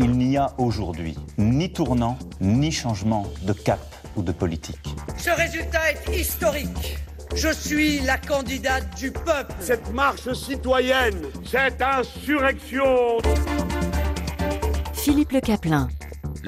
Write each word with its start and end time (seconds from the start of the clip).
Il 0.00 0.12
n'y 0.12 0.36
a 0.36 0.52
aujourd'hui 0.58 1.16
ni 1.38 1.72
tournant, 1.72 2.16
ni 2.40 2.70
changement 2.70 3.26
de 3.42 3.52
cap 3.52 3.80
ou 4.16 4.22
de 4.22 4.30
politique. 4.30 4.94
Ce 5.16 5.30
résultat 5.30 5.90
est 5.90 6.16
historique. 6.16 6.98
Je 7.34 7.52
suis 7.52 7.98
la 8.00 8.16
candidate 8.16 8.96
du 8.96 9.10
peuple. 9.10 9.52
Cette 9.58 9.92
marche 9.92 10.32
citoyenne, 10.34 11.20
cette 11.44 11.82
insurrection. 11.82 13.18
Philippe 14.94 15.32
Le 15.32 15.40
Caplin. 15.40 15.88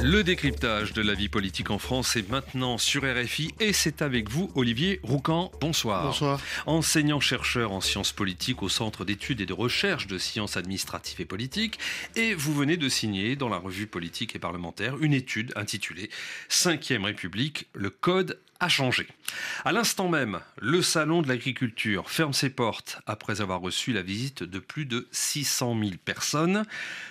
Le 0.02 0.24
décryptage 0.24 0.94
de 0.94 1.02
la 1.02 1.12
vie 1.12 1.28
politique 1.28 1.70
en 1.70 1.78
France 1.78 2.16
est 2.16 2.28
maintenant 2.30 2.78
sur 2.78 3.02
RFI 3.02 3.52
et 3.60 3.74
c'est 3.74 4.00
avec 4.00 4.30
vous 4.30 4.50
Olivier 4.54 4.98
Roucan. 5.02 5.52
Bonsoir. 5.60 6.04
Bonsoir. 6.04 6.40
Enseignant-chercheur 6.64 7.72
en 7.72 7.82
sciences 7.82 8.12
politiques 8.12 8.62
au 8.62 8.70
Centre 8.70 9.04
d'études 9.04 9.42
et 9.42 9.46
de 9.46 9.52
recherche 9.52 10.06
de 10.06 10.16
sciences 10.16 10.56
administratives 10.56 11.20
et 11.20 11.26
politiques 11.26 11.78
et 12.16 12.32
vous 12.32 12.54
venez 12.54 12.78
de 12.78 12.88
signer 12.88 13.36
dans 13.36 13.50
la 13.50 13.58
revue 13.58 13.86
politique 13.86 14.34
et 14.34 14.38
parlementaire 14.38 14.96
une 15.00 15.12
étude 15.12 15.52
intitulée 15.54 16.08
Cinquième 16.48 17.04
République, 17.04 17.66
le 17.74 17.90
code 17.90 18.38
a 18.60 18.68
changé. 18.68 19.08
À 19.64 19.72
l'instant 19.72 20.08
même, 20.08 20.40
le 20.60 20.82
Salon 20.82 21.22
de 21.22 21.28
l'agriculture 21.28 22.10
ferme 22.10 22.34
ses 22.34 22.50
portes 22.50 23.00
après 23.06 23.40
avoir 23.40 23.60
reçu 23.60 23.92
la 23.92 24.02
visite 24.02 24.42
de 24.42 24.58
plus 24.58 24.84
de 24.84 25.08
600 25.12 25.78
000 25.80 25.92
personnes. 26.04 26.64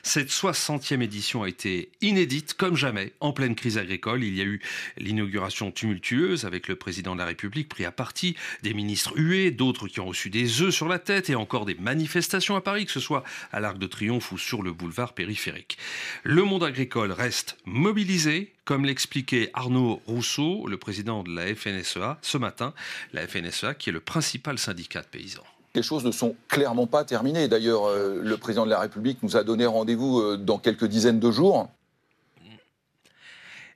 Cette 0.03 0.29
60e 0.29 1.01
édition 1.01 1.43
a 1.43 1.49
été 1.49 1.91
inédite 2.01 2.53
comme 2.53 2.75
jamais 2.79 3.13
en 3.19 3.33
pleine 3.33 3.53
crise 3.53 3.77
agricole. 3.77 4.23
Il 4.23 4.35
y 4.35 4.41
a 4.41 4.45
eu 4.45 4.61
l'inauguration 4.97 5.69
tumultueuse 5.71 6.45
avec 6.45 6.67
le 6.67 6.75
président 6.75 7.13
de 7.13 7.19
la 7.19 7.25
République 7.25 7.69
pris 7.69 7.85
à 7.85 7.91
partie, 7.91 8.35
des 8.63 8.73
ministres 8.73 9.13
hués, 9.15 9.51
d'autres 9.51 9.87
qui 9.87 9.99
ont 9.99 10.07
reçu 10.07 10.29
des 10.29 10.61
œufs 10.61 10.73
sur 10.73 10.87
la 10.87 10.97
tête 10.97 11.29
et 11.29 11.35
encore 11.35 11.65
des 11.65 11.75
manifestations 11.75 12.55
à 12.55 12.61
Paris, 12.61 12.85
que 12.85 12.91
ce 12.91 12.99
soit 12.99 13.23
à 13.51 13.59
l'Arc 13.59 13.77
de 13.77 13.85
Triomphe 13.85 14.31
ou 14.31 14.37
sur 14.37 14.63
le 14.63 14.71
boulevard 14.71 15.13
périphérique. 15.13 15.77
Le 16.23 16.43
monde 16.43 16.63
agricole 16.63 17.11
reste 17.11 17.57
mobilisé, 17.65 18.53
comme 18.63 18.85
l'expliquait 18.85 19.51
Arnaud 19.53 20.01
Rousseau, 20.07 20.65
le 20.67 20.77
président 20.77 21.23
de 21.23 21.35
la 21.35 21.53
FNSEA, 21.53 22.17
ce 22.21 22.37
matin, 22.37 22.73
la 23.13 23.27
FNSEA 23.27 23.73
qui 23.73 23.89
est 23.89 23.93
le 23.93 23.99
principal 23.99 24.57
syndicat 24.57 25.01
de 25.01 25.07
paysans. 25.07 25.43
Les 25.75 25.83
choses 25.83 26.03
ne 26.03 26.11
sont 26.11 26.35
clairement 26.47 26.87
pas 26.87 27.03
terminées. 27.03 27.47
D'ailleurs, 27.47 27.85
euh, 27.85 28.19
le 28.23 28.37
président 28.37 28.65
de 28.65 28.71
la 28.71 28.79
République 28.79 29.21
nous 29.21 29.37
a 29.37 29.43
donné 29.43 29.65
rendez-vous 29.67 30.19
euh, 30.19 30.37
dans 30.37 30.57
quelques 30.57 30.85
dizaines 30.85 31.19
de 31.19 31.31
jours. 31.31 31.69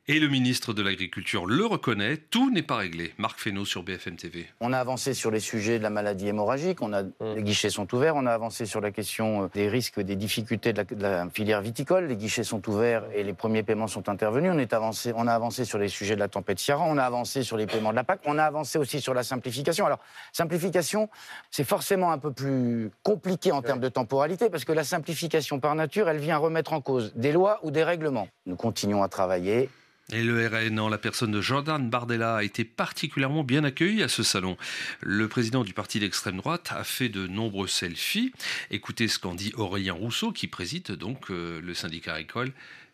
Et 0.09 0.19
le 0.19 0.27
ministre 0.27 0.73
de 0.73 0.83
l'Agriculture 0.83 1.45
le 1.45 1.65
reconnaît, 1.65 2.17
tout 2.17 2.51
n'est 2.51 2.61
pas 2.61 2.75
réglé. 2.75 3.13
Marc 3.17 3.39
Fesneau 3.39 3.63
sur 3.63 3.83
BFM 3.83 4.17
TV. 4.17 4.47
On 4.59 4.73
a 4.73 4.77
avancé 4.77 5.13
sur 5.13 5.31
les 5.31 5.39
sujets 5.39 5.77
de 5.77 5.83
la 5.83 5.89
maladie 5.89 6.27
hémorragique, 6.27 6.81
on 6.81 6.91
a, 6.91 7.03
les 7.21 7.41
guichets 7.41 7.69
sont 7.69 7.87
ouverts, 7.95 8.17
on 8.17 8.25
a 8.25 8.33
avancé 8.33 8.65
sur 8.65 8.81
la 8.81 8.91
question 8.91 9.43
euh, 9.43 9.47
des 9.53 9.69
risques, 9.69 10.01
des 10.01 10.17
difficultés 10.17 10.73
de 10.73 10.79
la, 10.79 10.83
de 10.83 11.01
la 11.01 11.29
filière 11.29 11.61
viticole, 11.61 12.07
les 12.07 12.17
guichets 12.17 12.43
sont 12.43 12.67
ouverts 12.67 13.05
et 13.15 13.23
les 13.23 13.31
premiers 13.31 13.63
paiements 13.63 13.87
sont 13.87 14.09
intervenus. 14.09 14.51
On, 14.53 14.59
est 14.59 14.73
avancé, 14.73 15.13
on 15.15 15.25
a 15.25 15.33
avancé 15.33 15.63
sur 15.63 15.77
les 15.77 15.87
sujets 15.87 16.15
de 16.15 16.19
la 16.19 16.27
tempête 16.27 16.59
Ciaran, 16.59 16.85
on 16.91 16.97
a 16.97 17.03
avancé 17.05 17.41
sur 17.43 17.55
les 17.55 17.65
paiements 17.65 17.91
de 17.91 17.95
la 17.95 18.03
PAC, 18.03 18.19
on 18.25 18.37
a 18.37 18.43
avancé 18.43 18.77
aussi 18.77 18.99
sur 18.99 19.13
la 19.13 19.23
simplification. 19.23 19.85
Alors, 19.85 19.99
simplification, 20.33 21.09
c'est 21.49 21.63
forcément 21.63 22.11
un 22.11 22.17
peu 22.17 22.33
plus 22.33 22.91
compliqué 23.03 23.53
en 23.53 23.61
termes 23.61 23.79
de 23.79 23.87
temporalité 23.87 24.49
parce 24.49 24.65
que 24.65 24.73
la 24.73 24.83
simplification 24.83 25.61
par 25.61 25.75
nature, 25.75 26.09
elle 26.09 26.19
vient 26.19 26.39
remettre 26.39 26.73
en 26.73 26.81
cause 26.81 27.13
des 27.15 27.31
lois 27.31 27.61
ou 27.63 27.71
des 27.71 27.85
règlements. 27.85 28.27
Nous 28.47 28.57
continuons 28.57 29.01
à 29.01 29.07
travailler 29.07 29.69
et 30.11 30.23
le 30.23 30.47
RN, 30.47 30.79
en 30.79 30.89
la 30.89 30.97
personne 30.97 31.31
de 31.31 31.41
Jordan 31.41 31.89
Bardella, 31.89 32.35
a 32.37 32.43
été 32.43 32.65
particulièrement 32.65 33.43
bien 33.43 33.63
accueilli 33.63 34.03
à 34.03 34.09
ce 34.09 34.21
salon. 34.21 34.57
Le 34.99 35.27
président 35.27 35.63
du 35.63 35.73
parti 35.73 35.99
d'extrême 35.99 36.37
droite 36.37 36.73
a 36.75 36.83
fait 36.83 37.09
de 37.09 37.25
nombreux 37.25 37.67
selfies. 37.67 38.33
Écoutez 38.69 39.07
ce 39.07 39.17
qu'en 39.17 39.33
dit 39.33 39.53
Aurélien 39.55 39.93
Rousseau, 39.93 40.31
qui 40.31 40.47
préside 40.47 40.91
donc 40.91 41.31
euh, 41.31 41.61
le 41.61 41.73
syndicat 41.73 42.15
agricole 42.15 42.51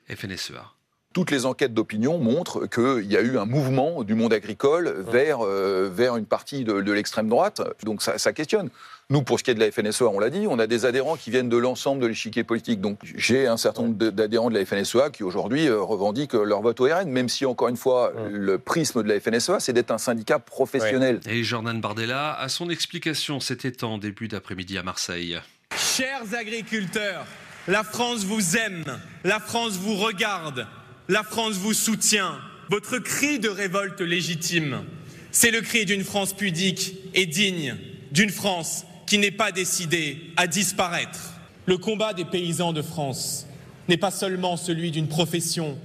FNSEA. 0.07 0.78
Toutes 1.11 1.31
les 1.31 1.47
enquêtes 1.47 1.73
d'opinion 1.73 2.19
montrent 2.19 2.67
qu'il 2.67 3.11
y 3.11 3.17
a 3.17 3.21
eu 3.21 3.39
un 3.39 3.45
mouvement 3.45 4.03
du 4.03 4.13
monde 4.13 4.31
agricole 4.31 4.93
vers, 5.09 5.39
euh, 5.43 5.89
vers 5.91 6.17
une 6.17 6.27
partie 6.27 6.63
de, 6.63 6.81
de 6.81 6.91
l'extrême 6.91 7.27
droite. 7.27 7.63
Donc 7.83 8.03
ça, 8.03 8.19
ça, 8.19 8.31
questionne. 8.31 8.69
Nous, 9.09 9.23
pour 9.23 9.39
ce 9.39 9.43
qui 9.43 9.49
est 9.49 9.55
de 9.55 9.59
la 9.59 9.71
FNSEA, 9.71 10.03
on 10.03 10.19
l'a 10.19 10.29
dit, 10.29 10.45
on 10.47 10.59
a 10.59 10.67
des 10.67 10.85
adhérents 10.85 11.15
qui 11.15 11.31
viennent 11.31 11.49
de 11.49 11.57
l'ensemble 11.57 11.99
de 11.99 12.05
l'échiquier 12.05 12.43
politique. 12.43 12.79
Donc 12.79 12.99
j'ai 13.03 13.47
un 13.47 13.57
certain 13.57 13.81
nombre 13.81 13.95
d'adhérents 13.95 14.51
de 14.51 14.59
la 14.59 14.63
FNSEA 14.63 15.09
qui 15.09 15.23
aujourd'hui 15.23 15.67
euh, 15.67 15.81
revendiquent 15.81 16.33
leur 16.33 16.61
vote 16.61 16.79
au 16.79 16.85
RN, 16.85 17.09
même 17.09 17.27
si, 17.27 17.43
encore 17.47 17.69
une 17.69 17.77
fois, 17.77 18.13
ouais. 18.13 18.29
le 18.29 18.59
prisme 18.59 19.01
de 19.01 19.07
la 19.07 19.19
FNSEA, 19.19 19.59
c'est 19.59 19.73
d'être 19.73 19.89
un 19.89 19.97
syndicat 19.97 20.37
professionnel. 20.37 21.21
Ouais. 21.25 21.37
Et 21.37 21.43
Jordan 21.43 21.81
Bardella 21.81 22.39
a 22.39 22.49
son 22.49 22.69
explication, 22.69 23.39
c'était 23.39 23.83
en 23.83 23.97
début 23.97 24.27
d'après-midi 24.27 24.77
à 24.77 24.83
Marseille. 24.83 25.39
Chers 25.75 26.35
agriculteurs, 26.39 27.25
la 27.67 27.83
France 27.83 28.25
vous 28.25 28.57
aime, 28.57 28.85
la 29.23 29.39
France 29.39 29.73
vous 29.73 29.95
regarde. 29.95 30.67
La 31.09 31.23
France 31.23 31.55
vous 31.55 31.73
soutient. 31.73 32.39
Votre 32.69 32.99
cri 32.99 33.39
de 33.39 33.49
révolte 33.49 33.99
légitime, 33.99 34.83
c'est 35.31 35.49
le 35.49 35.61
cri 35.61 35.85
d'une 35.85 36.03
France 36.03 36.33
pudique 36.33 36.97
et 37.15 37.25
digne, 37.25 37.75
d'une 38.11 38.29
France 38.29 38.85
qui 39.07 39.17
n'est 39.17 39.31
pas 39.31 39.51
décidée 39.51 40.21
à 40.37 40.45
disparaître. 40.45 41.33
Le 41.65 41.79
combat 41.79 42.13
des 42.13 42.25
paysans 42.25 42.73
de 42.73 42.83
France 42.83 43.47
n'est 43.87 43.97
pas 43.97 44.11
seulement 44.11 44.55
celui 44.55 44.91
d'une 44.91 45.07
profession, 45.07 45.79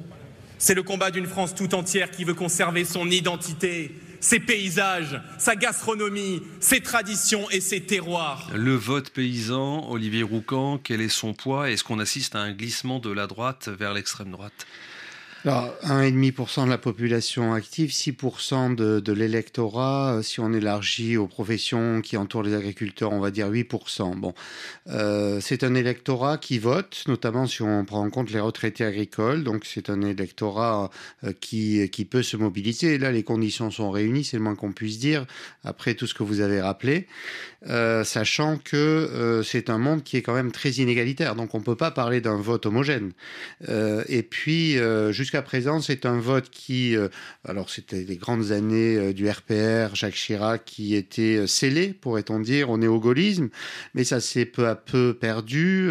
c'est 0.59 0.75
le 0.75 0.83
combat 0.83 1.11
d'une 1.11 1.27
France 1.27 1.55
tout 1.55 1.75
entière 1.75 2.11
qui 2.11 2.25
veut 2.25 2.35
conserver 2.35 2.85
son 2.85 3.11
identité, 3.11 3.99
ses 4.21 4.41
paysages, 4.41 5.19
sa 5.39 5.57
gastronomie, 5.57 6.43
ses 6.61 6.83
traditions 6.83 7.49
et 7.49 7.63
ses 7.63 7.81
terroirs. 7.81 8.51
Le 8.55 8.75
vote 8.75 9.09
paysan, 9.09 9.91
Olivier 9.91 10.23
Roucan, 10.23 10.77
quel 10.77 11.01
est 11.01 11.09
son 11.09 11.33
poids? 11.33 11.71
Est-ce 11.71 11.83
qu'on 11.83 11.99
assiste 11.99 12.35
à 12.35 12.41
un 12.41 12.53
glissement 12.53 12.99
de 12.99 13.11
la 13.11 13.27
droite 13.27 13.71
vers 13.71 13.95
l'extrême 13.95 14.31
droite? 14.31 14.67
Alors, 15.47 15.75
1,5% 15.83 16.65
de 16.65 16.71
la 16.71 16.79
population 16.79 17.53
active, 17.53 17.91
6% 17.91 18.75
de, 18.75 18.99
de 19.01 19.13
l'électorat. 19.13 20.21
Si 20.23 20.41
on 20.41 20.55
élargit 20.55 21.19
aux 21.19 21.27
professions 21.27 22.01
qui 22.01 22.17
entourent 22.17 22.43
les 22.43 22.55
agriculteurs, 22.55 23.13
on 23.13 23.21
va 23.21 23.31
dire 23.31 23.51
8%. 23.51 24.17
Bon, 24.17 24.33
euh, 24.89 25.41
c'est 25.43 25.63
un 25.63 25.75
électorat 25.75 26.39
qui 26.39 26.59
vote, 26.59 27.05
notamment 27.09 27.47
si 27.47 27.61
on 27.61 27.85
prend 27.85 28.01
en 28.01 28.09
compte 28.09 28.31
les 28.31 28.41
retraités 28.41 28.87
agricoles. 28.87 29.45
Donc, 29.45 29.67
c'est 29.67 29.91
un 29.91 30.01
électorat 30.01 30.89
euh, 31.25 31.35
qui, 31.39 31.91
qui 31.91 32.07
peut 32.07 32.23
se 32.23 32.39
mobiliser. 32.39 32.97
Là, 32.97 33.13
les 33.13 33.23
conditions 33.23 33.71
sont 33.71 33.91
réunies, 33.91 34.25
c'est 34.25 34.39
le 34.39 34.43
moins 34.43 34.55
qu'on 34.55 34.73
puisse 34.73 34.99
dire, 34.99 35.27
après 35.63 35.93
tout 35.93 36.07
ce 36.07 36.15
que 36.15 36.23
vous 36.23 36.41
avez 36.41 36.63
rappelé. 36.63 37.07
Euh, 37.67 38.05
sachant 38.05 38.59
que 38.59 38.77
euh, 38.77 39.43
c'est 39.43 39.71
un 39.71 39.79
monde 39.79 40.03
qui 40.03 40.19
est 40.19 40.23
quand 40.23 40.35
même 40.35 40.53
très 40.53 40.71
inégalitaire. 40.71 41.35
Donc, 41.35 41.55
on 41.55 41.59
ne 41.59 41.65
peut 41.65 41.77
pas 41.77 41.91
parler 41.91 42.21
d'un 42.21 42.37
vote 42.37 42.67
homogène. 42.67 43.13
Euh, 43.69 44.05
et 44.09 44.23
puis, 44.23 44.77
jusqu'à 45.11 45.34
présent, 45.43 45.81
c'est 45.81 46.07
un 46.07 46.19
vote 46.19 46.51
qui, 46.51 46.97
euh, 46.97 47.09
alors 47.45 47.71
c'était 47.71 48.05
les 48.05 48.17
grandes 48.17 48.53
années 48.53 48.97
euh, 48.97 49.13
du 49.13 49.29
RPR, 49.29 49.95
Jacques 49.95 50.15
Chirac, 50.15 50.65
qui 50.65 50.95
était 50.95 51.37
euh, 51.37 51.47
scellé, 51.47 51.93
pourrait-on 51.93 52.41
dire, 52.41 52.71
au 52.71 52.79
néo-gaullisme, 52.79 53.49
mais 53.95 54.05
ça 54.05 54.21
s'est 54.21 54.45
peu 54.45 54.69
à 54.69 54.75
peu 54.75 55.15
perdu. 55.15 55.91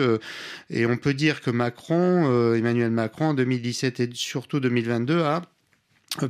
et 0.69 0.85
on 0.85 0.97
peut 0.97 1.13
dire 1.13 1.41
que 1.41 1.51
Macron, 1.51 2.53
Emmanuel 2.53 2.91
Macron, 2.91 3.29
en 3.29 3.33
2017 3.33 3.99
et 3.99 4.09
surtout 4.13 4.59
2022, 4.59 5.21
a 5.21 5.41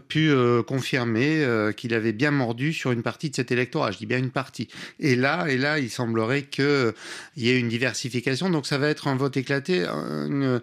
pu 0.08 0.30
euh, 0.30 0.64
confirmer 0.64 1.44
euh, 1.44 1.72
qu'il 1.72 1.94
avait 1.94 2.14
bien 2.14 2.32
mordu 2.32 2.74
sur 2.74 2.92
une 2.92 3.04
partie 3.04 3.30
de 3.30 3.36
cet 3.36 3.52
électorat. 3.52 3.92
Je 3.92 3.98
dis 3.98 4.06
bien 4.06 4.18
une 4.18 4.32
partie. 4.32 4.68
Et 5.00 5.16
là, 5.16 5.48
et 5.48 5.58
là, 5.58 5.80
il 5.80 5.90
semblerait 5.90 6.44
qu'il 6.44 6.64
euh, 6.64 6.92
y 7.36 7.50
ait 7.50 7.60
une 7.60 7.68
diversification. 7.68 8.50
Donc, 8.50 8.66
ça 8.66 8.78
va 8.78 8.88
être 8.88 9.08
un 9.08 9.16
vote 9.16 9.38
éclaté. 9.38 9.86
Une, 9.86 10.62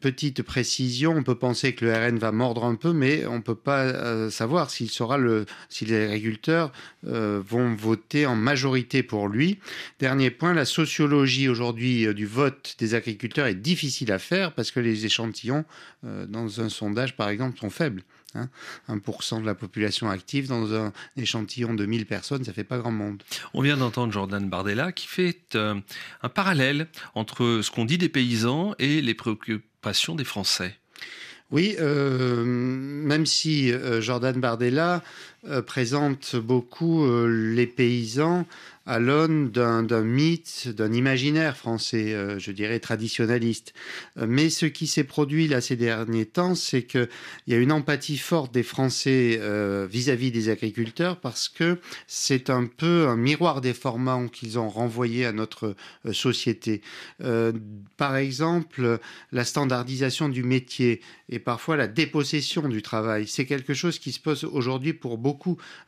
petite 0.00 0.42
précision. 0.42 1.12
On 1.16 1.22
peut 1.22 1.34
penser 1.34 1.74
que 1.74 1.84
le 1.84 1.92
RN 1.92 2.18
va 2.18 2.30
mordre 2.30 2.64
un 2.64 2.76
peu, 2.76 2.92
mais 2.92 3.26
on 3.26 3.40
peut 3.40 3.54
pas 3.56 3.82
euh, 3.82 4.30
savoir 4.30 4.70
s'il 4.70 4.88
sera 4.88 5.18
le, 5.18 5.46
si 5.68 5.84
les 5.84 6.04
agriculteurs 6.04 6.72
euh, 7.06 7.42
vont 7.44 7.74
voter 7.74 8.26
en 8.26 8.36
majorité 8.36 9.02
pour 9.02 9.28
lui. 9.28 9.58
Dernier 9.98 10.30
point, 10.30 10.54
la 10.54 10.64
sociologie 10.64 11.48
aujourd'hui 11.48 12.12
du 12.14 12.26
vote 12.26 12.76
des 12.78 12.94
agriculteurs 12.94 13.46
est 13.46 13.54
difficile 13.54 14.12
à 14.12 14.18
faire 14.18 14.52
parce 14.52 14.70
que 14.70 14.80
les 14.80 15.06
échantillons 15.06 15.64
dans 16.02 16.60
un 16.60 16.68
sondage, 16.68 17.16
par 17.16 17.28
exemple, 17.28 17.58
sont 17.58 17.70
faibles. 17.70 18.02
Hein, 18.34 18.48
1% 18.88 19.40
de 19.40 19.46
la 19.46 19.54
population 19.54 20.10
active 20.10 20.48
dans 20.48 20.74
un 20.74 20.92
échantillon 21.16 21.74
de 21.74 21.86
1000 21.86 22.06
personnes, 22.06 22.44
ça 22.44 22.52
fait 22.52 22.64
pas 22.64 22.78
grand 22.78 22.90
monde. 22.90 23.22
On 23.52 23.62
vient 23.62 23.76
d'entendre 23.76 24.12
Jordan 24.12 24.48
Bardella 24.48 24.92
qui 24.92 25.06
fait 25.06 25.54
euh, 25.54 25.74
un 26.22 26.28
parallèle 26.28 26.88
entre 27.14 27.60
ce 27.62 27.70
qu'on 27.70 27.84
dit 27.84 27.98
des 27.98 28.08
paysans 28.08 28.74
et 28.78 29.00
les 29.00 29.14
préoccupations 29.14 30.14
des 30.14 30.24
Français. 30.24 30.76
Oui, 31.50 31.76
euh, 31.78 32.42
même 32.44 33.26
si 33.26 33.70
euh, 33.70 34.00
Jordan 34.00 34.40
Bardella 34.40 35.02
présente 35.66 36.36
beaucoup 36.36 37.06
les 37.26 37.66
paysans 37.66 38.46
à 38.86 38.98
l'aune 38.98 39.50
d'un 39.50 40.02
mythe, 40.02 40.68
d'un 40.68 40.92
imaginaire 40.92 41.56
français, 41.56 42.12
euh, 42.12 42.38
je 42.38 42.50
dirais 42.50 42.80
traditionnaliste. 42.80 43.72
Euh, 44.18 44.26
mais 44.28 44.50
ce 44.50 44.66
qui 44.66 44.86
s'est 44.86 45.04
produit 45.04 45.48
là 45.48 45.60
ces 45.62 45.76
derniers 45.76 46.26
temps, 46.26 46.54
c'est 46.54 46.82
qu'il 46.82 47.08
y 47.46 47.54
a 47.54 47.56
une 47.56 47.72
empathie 47.72 48.18
forte 48.18 48.52
des 48.52 48.62
Français 48.62 49.38
euh, 49.40 49.86
vis-à-vis 49.90 50.30
des 50.30 50.50
agriculteurs 50.50 51.18
parce 51.18 51.48
que 51.48 51.78
c'est 52.06 52.50
un 52.50 52.66
peu 52.66 53.06
un 53.08 53.16
miroir 53.16 53.62
déformant 53.62 54.28
qu'ils 54.28 54.58
ont 54.58 54.68
renvoyé 54.68 55.24
à 55.24 55.32
notre 55.32 55.74
société. 56.12 56.82
par 57.96 58.16
exemple, 58.16 58.98
la 59.32 59.44
standardisation 59.44 60.28
du 60.28 60.42
métier 60.42 61.00
et 61.30 61.38
parfois 61.38 61.76
la 61.76 61.86
dépossession 61.86 62.68
du 62.68 62.82
travail, 62.82 63.26
c'est 63.26 63.46
quelque 63.46 63.72
chose 63.72 63.98
qui 63.98 64.12
se 64.12 64.20
pose 64.20 64.44
aujourd'hui 64.44 64.92
pour 64.92 65.16
beaucoup 65.16 65.33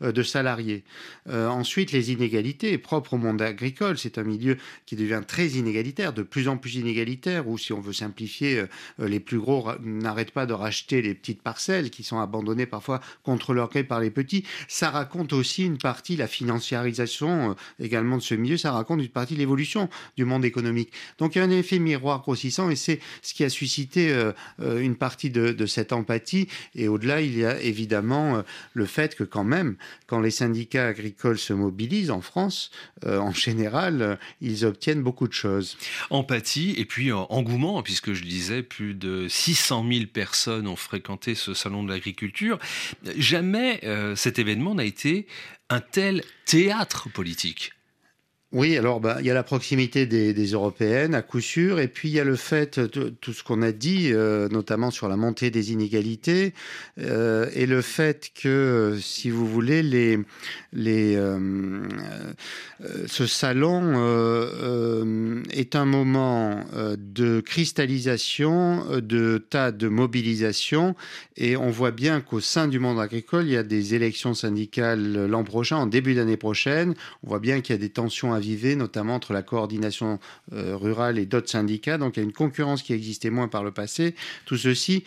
de 0.00 0.22
salariés. 0.22 0.84
ensuite, 1.28 1.92
les 1.92 2.12
inégalités 2.12 2.78
propre 2.78 3.14
au 3.14 3.18
monde 3.18 3.42
agricole. 3.42 3.98
C'est 3.98 4.18
un 4.18 4.22
milieu 4.22 4.56
qui 4.86 4.96
devient 4.96 5.22
très 5.26 5.48
inégalitaire, 5.48 6.12
de 6.12 6.22
plus 6.22 6.48
en 6.48 6.56
plus 6.56 6.76
inégalitaire, 6.76 7.48
où 7.48 7.58
si 7.58 7.72
on 7.72 7.80
veut 7.80 7.92
simplifier, 7.92 8.60
euh, 8.60 8.66
euh, 9.00 9.08
les 9.08 9.20
plus 9.20 9.38
gros 9.38 9.68
n'arrêtent 9.82 10.30
pas 10.30 10.46
de 10.46 10.52
racheter 10.52 11.02
les 11.02 11.14
petites 11.14 11.42
parcelles 11.42 11.90
qui 11.90 12.02
sont 12.02 12.18
abandonnées 12.18 12.66
parfois 12.66 13.00
contre 13.22 13.54
leur 13.54 13.68
gré 13.68 13.84
par 13.84 14.00
les 14.00 14.10
petits. 14.10 14.44
Ça 14.68 14.90
raconte 14.90 15.32
aussi 15.32 15.64
une 15.64 15.78
partie, 15.78 16.16
la 16.16 16.26
financiarisation 16.26 17.50
euh, 17.50 17.54
également 17.84 18.16
de 18.16 18.22
ce 18.22 18.34
milieu, 18.34 18.56
ça 18.56 18.72
raconte 18.72 19.00
une 19.00 19.08
partie 19.08 19.34
de 19.34 19.38
l'évolution 19.38 19.88
du 20.16 20.24
monde 20.24 20.44
économique. 20.44 20.92
Donc 21.18 21.34
il 21.34 21.38
y 21.38 21.40
a 21.40 21.44
un 21.44 21.50
effet 21.50 21.78
miroir 21.78 22.22
grossissant 22.22 22.70
et 22.70 22.76
c'est 22.76 23.00
ce 23.22 23.34
qui 23.34 23.44
a 23.44 23.48
suscité 23.48 23.96
une 24.58 24.96
partie 24.96 25.30
de, 25.30 25.52
de 25.52 25.66
cette 25.66 25.92
empathie. 25.92 26.48
Et 26.74 26.88
au-delà, 26.88 27.20
il 27.20 27.36
y 27.36 27.44
a 27.44 27.60
évidemment 27.60 28.42
le 28.74 28.86
fait 28.86 29.14
que 29.14 29.24
quand 29.36 29.44
même, 29.44 29.76
quand 30.06 30.20
les 30.20 30.30
syndicats 30.30 30.86
agricoles 30.86 31.36
se 31.36 31.52
mobilisent 31.52 32.10
en 32.10 32.22
France, 32.22 32.70
euh, 33.04 33.18
en 33.18 33.32
général, 33.32 34.00
euh, 34.00 34.16
ils 34.40 34.64
obtiennent 34.64 35.02
beaucoup 35.02 35.28
de 35.28 35.34
choses. 35.34 35.76
Empathie 36.08 36.74
et 36.78 36.86
puis 36.86 37.10
euh, 37.10 37.16
engouement, 37.28 37.82
puisque 37.82 38.14
je 38.14 38.22
disais, 38.22 38.62
plus 38.62 38.94
de 38.94 39.28
600 39.28 39.84
000 39.92 40.06
personnes 40.06 40.66
ont 40.66 40.76
fréquenté 40.76 41.34
ce 41.34 41.52
salon 41.52 41.82
de 41.82 41.90
l'agriculture. 41.90 42.58
Jamais 43.18 43.80
cet 44.14 44.38
événement 44.38 44.74
n'a 44.74 44.84
été 44.84 45.26
un 45.68 45.80
tel 45.80 46.22
théâtre 46.46 47.10
politique. 47.10 47.75
Oui, 48.56 48.78
alors 48.78 49.00
bah, 49.00 49.18
il 49.20 49.26
y 49.26 49.30
a 49.30 49.34
la 49.34 49.42
proximité 49.42 50.06
des, 50.06 50.32
européennes 50.46 51.14
à 51.14 51.20
coup 51.20 51.42
sûr, 51.42 51.78
et 51.78 51.88
puis 51.88 52.08
il 52.08 52.14
y 52.14 52.20
a 52.20 52.24
le 52.24 52.36
fait, 52.36 52.80
tout 52.88 53.32
ce 53.34 53.44
qu'on 53.44 53.60
a 53.60 53.70
dit, 53.70 54.08
euh, 54.14 54.48
notamment 54.48 54.90
sur 54.90 55.08
la 55.08 55.18
montée 55.18 55.50
des 55.50 55.72
inégalités, 55.72 56.54
euh, 56.98 57.50
et 57.52 57.66
le 57.66 57.82
fait 57.82 58.30
que, 58.34 58.96
si 58.98 59.28
vous 59.28 59.46
voulez, 59.46 59.82
les, 59.82 60.18
euh, 61.16 61.86
ce 63.06 63.26
salon 63.26 63.92
est 65.50 65.76
un 65.76 65.84
moment 65.84 66.64
de 66.96 67.40
cristallisation, 67.40 68.86
de 69.02 69.36
tas 69.36 69.70
de 69.70 69.88
mobilisation, 69.88 70.96
et 71.36 71.58
on 71.58 71.68
voit 71.68 71.90
bien 71.90 72.22
qu'au 72.22 72.40
sein 72.40 72.68
du 72.68 72.78
monde 72.78 73.00
agricole, 73.00 73.44
il 73.44 73.52
y 73.52 73.56
a 73.58 73.62
des 73.62 73.94
élections 73.94 74.32
syndicales 74.32 75.26
l'an 75.26 75.44
prochain, 75.44 75.76
en 75.76 75.86
début 75.86 76.14
d'année 76.14 76.38
prochaine. 76.38 76.94
On 77.22 77.28
voit 77.28 77.38
bien 77.38 77.60
qu'il 77.60 77.74
y 77.74 77.78
a 77.78 77.80
des 77.80 77.90
tensions 77.90 78.32
notamment 78.76 79.14
entre 79.14 79.32
la 79.32 79.42
coordination 79.42 80.18
euh, 80.52 80.76
rurale 80.76 81.18
et 81.18 81.26
d'autres 81.26 81.48
syndicats. 81.48 81.98
Donc 81.98 82.16
il 82.16 82.20
y 82.20 82.22
a 82.22 82.24
une 82.24 82.32
concurrence 82.32 82.82
qui 82.82 82.92
existait 82.92 83.30
moins 83.30 83.48
par 83.48 83.64
le 83.64 83.72
passé. 83.72 84.14
Tout 84.44 84.56
ceci 84.56 85.04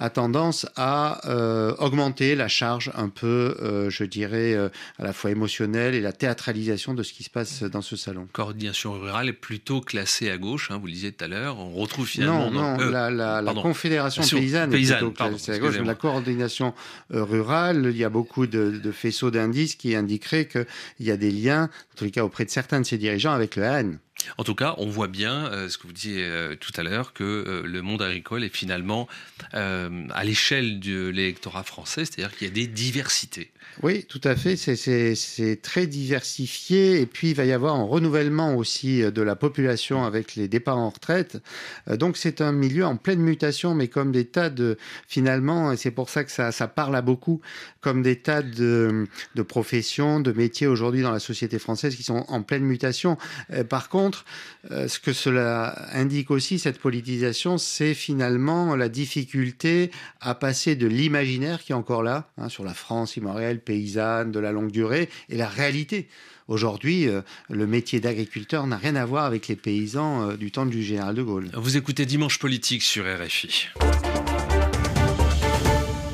a 0.00 0.10
tendance 0.10 0.66
à 0.76 1.20
euh, 1.28 1.74
augmenter 1.78 2.34
la 2.34 2.48
charge 2.48 2.90
un 2.96 3.08
peu, 3.08 3.56
euh, 3.60 3.90
je 3.90 4.04
dirais, 4.04 4.56
à 4.98 5.04
la 5.04 5.12
fois 5.12 5.30
émotionnelle 5.30 5.94
et 5.94 6.00
la 6.00 6.12
théâtralisation 6.12 6.94
de 6.94 7.02
ce 7.02 7.12
qui 7.12 7.22
se 7.22 7.30
passe 7.30 7.62
dans 7.62 7.82
ce 7.82 7.96
salon. 7.96 8.26
Coordination 8.32 8.92
rurale 8.92 9.28
est 9.28 9.34
plutôt 9.34 9.80
classée 9.80 10.30
à 10.30 10.38
gauche, 10.38 10.70
hein, 10.70 10.78
vous 10.78 10.86
le 10.86 10.92
disiez 10.92 11.12
tout 11.12 11.24
à 11.24 11.28
l'heure. 11.28 11.58
On 11.58 11.74
retrouve 11.74 12.06
finalement... 12.06 12.50
Non, 12.50 12.76
non, 12.78 12.90
la, 12.90 13.54
Confédération 13.60 14.22
paysanne, 14.22 14.72
est 14.72 14.76
plutôt 14.76 15.10
classée 15.10 15.52
à 15.52 15.58
gauche. 15.58 15.76
Mais 15.78 15.86
la 15.86 15.94
coordination 15.94 16.74
rurale, 17.10 17.88
il 17.90 17.96
y 17.96 18.04
a 18.04 18.10
beaucoup 18.10 18.46
de, 18.46 18.80
de 18.82 18.92
faisceaux 18.92 19.30
d'indices 19.30 19.76
qui 19.76 19.94
indiqueraient 19.94 20.46
qu'il 20.46 20.66
y 21.00 21.10
a 21.10 21.16
des 21.16 21.30
liens, 21.30 21.64
en 21.64 21.96
tous 21.96 22.04
les 22.04 22.10
cas 22.10 22.24
auprès 22.24 22.44
de 22.44 22.50
certains 22.50 22.80
de 22.80 22.86
ces 22.86 22.98
dirigeants, 22.98 23.32
avec 23.32 23.56
le 23.56 23.68
RN. 23.68 23.98
En 24.38 24.44
tout 24.44 24.54
cas, 24.54 24.74
on 24.78 24.86
voit 24.86 25.08
bien 25.08 25.46
euh, 25.46 25.68
ce 25.68 25.78
que 25.78 25.86
vous 25.86 25.92
disiez 25.92 26.24
euh, 26.24 26.56
tout 26.56 26.72
à 26.76 26.82
l'heure, 26.82 27.12
que 27.12 27.24
euh, 27.24 27.62
le 27.64 27.82
monde 27.82 28.02
agricole 28.02 28.44
est 28.44 28.54
finalement 28.54 29.08
à 29.52 30.24
l'échelle 30.24 30.80
de 30.80 31.08
l'électorat 31.08 31.64
français, 31.64 32.04
c'est-à-dire 32.04 32.36
qu'il 32.36 32.46
y 32.46 32.50
a 32.50 32.54
des 32.54 32.66
diversités. 32.66 33.50
Oui, 33.82 34.04
tout 34.04 34.20
à 34.24 34.36
fait. 34.36 34.56
C'est 34.56 35.58
très 35.62 35.86
diversifié. 35.86 37.00
Et 37.00 37.06
puis, 37.06 37.30
il 37.30 37.34
va 37.34 37.44
y 37.44 37.52
avoir 37.52 37.74
un 37.74 37.84
renouvellement 37.84 38.54
aussi 38.54 39.00
de 39.00 39.22
la 39.22 39.36
population 39.36 40.04
avec 40.04 40.34
les 40.34 40.48
départs 40.48 40.78
en 40.78 40.90
retraite. 40.90 41.38
Donc, 41.88 42.16
c'est 42.16 42.40
un 42.40 42.52
milieu 42.52 42.84
en 42.84 42.96
pleine 42.96 43.20
mutation, 43.20 43.74
mais 43.74 43.88
comme 43.88 44.12
des 44.12 44.26
tas 44.26 44.50
de, 44.50 44.76
finalement, 45.08 45.72
et 45.72 45.76
c'est 45.76 45.90
pour 45.90 46.10
ça 46.10 46.24
que 46.24 46.30
ça, 46.30 46.52
parle 46.68 46.94
à 46.94 47.02
beaucoup, 47.02 47.40
comme 47.80 48.02
des 48.02 48.16
tas 48.16 48.42
de 48.42 49.06
professions, 49.48 50.20
de 50.20 50.32
métiers 50.32 50.66
aujourd'hui 50.66 51.02
dans 51.02 51.12
la 51.12 51.20
société 51.20 51.58
française 51.58 51.96
qui 51.96 52.02
sont 52.02 52.24
en 52.28 52.42
pleine 52.42 52.64
mutation. 52.64 53.16
Par 53.68 53.88
contre, 53.88 54.09
euh, 54.70 54.88
ce 54.88 54.98
que 54.98 55.12
cela 55.12 55.88
indique 55.92 56.30
aussi, 56.30 56.58
cette 56.58 56.78
politisation, 56.78 57.58
c'est 57.58 57.94
finalement 57.94 58.76
la 58.76 58.88
difficulté 58.88 59.90
à 60.20 60.34
passer 60.34 60.76
de 60.76 60.86
l'imaginaire 60.86 61.62
qui 61.62 61.72
est 61.72 61.74
encore 61.74 62.02
là, 62.02 62.30
hein, 62.38 62.48
sur 62.48 62.64
la 62.64 62.74
France 62.74 63.16
immortelle, 63.16 63.60
paysanne, 63.60 64.30
de 64.32 64.38
la 64.38 64.52
longue 64.52 64.70
durée, 64.70 65.08
et 65.28 65.36
la 65.36 65.48
réalité. 65.48 66.08
Aujourd'hui, 66.48 67.08
euh, 67.08 67.22
le 67.48 67.66
métier 67.66 68.00
d'agriculteur 68.00 68.66
n'a 68.66 68.76
rien 68.76 68.96
à 68.96 69.04
voir 69.04 69.24
avec 69.24 69.46
les 69.46 69.56
paysans 69.56 70.30
euh, 70.30 70.36
du 70.36 70.50
temps 70.50 70.66
du 70.66 70.82
général 70.82 71.14
de 71.14 71.22
Gaulle. 71.22 71.48
Vous 71.54 71.76
écoutez 71.76 72.06
Dimanche 72.06 72.38
Politique 72.40 72.82
sur 72.82 73.04
RFI. 73.04 73.68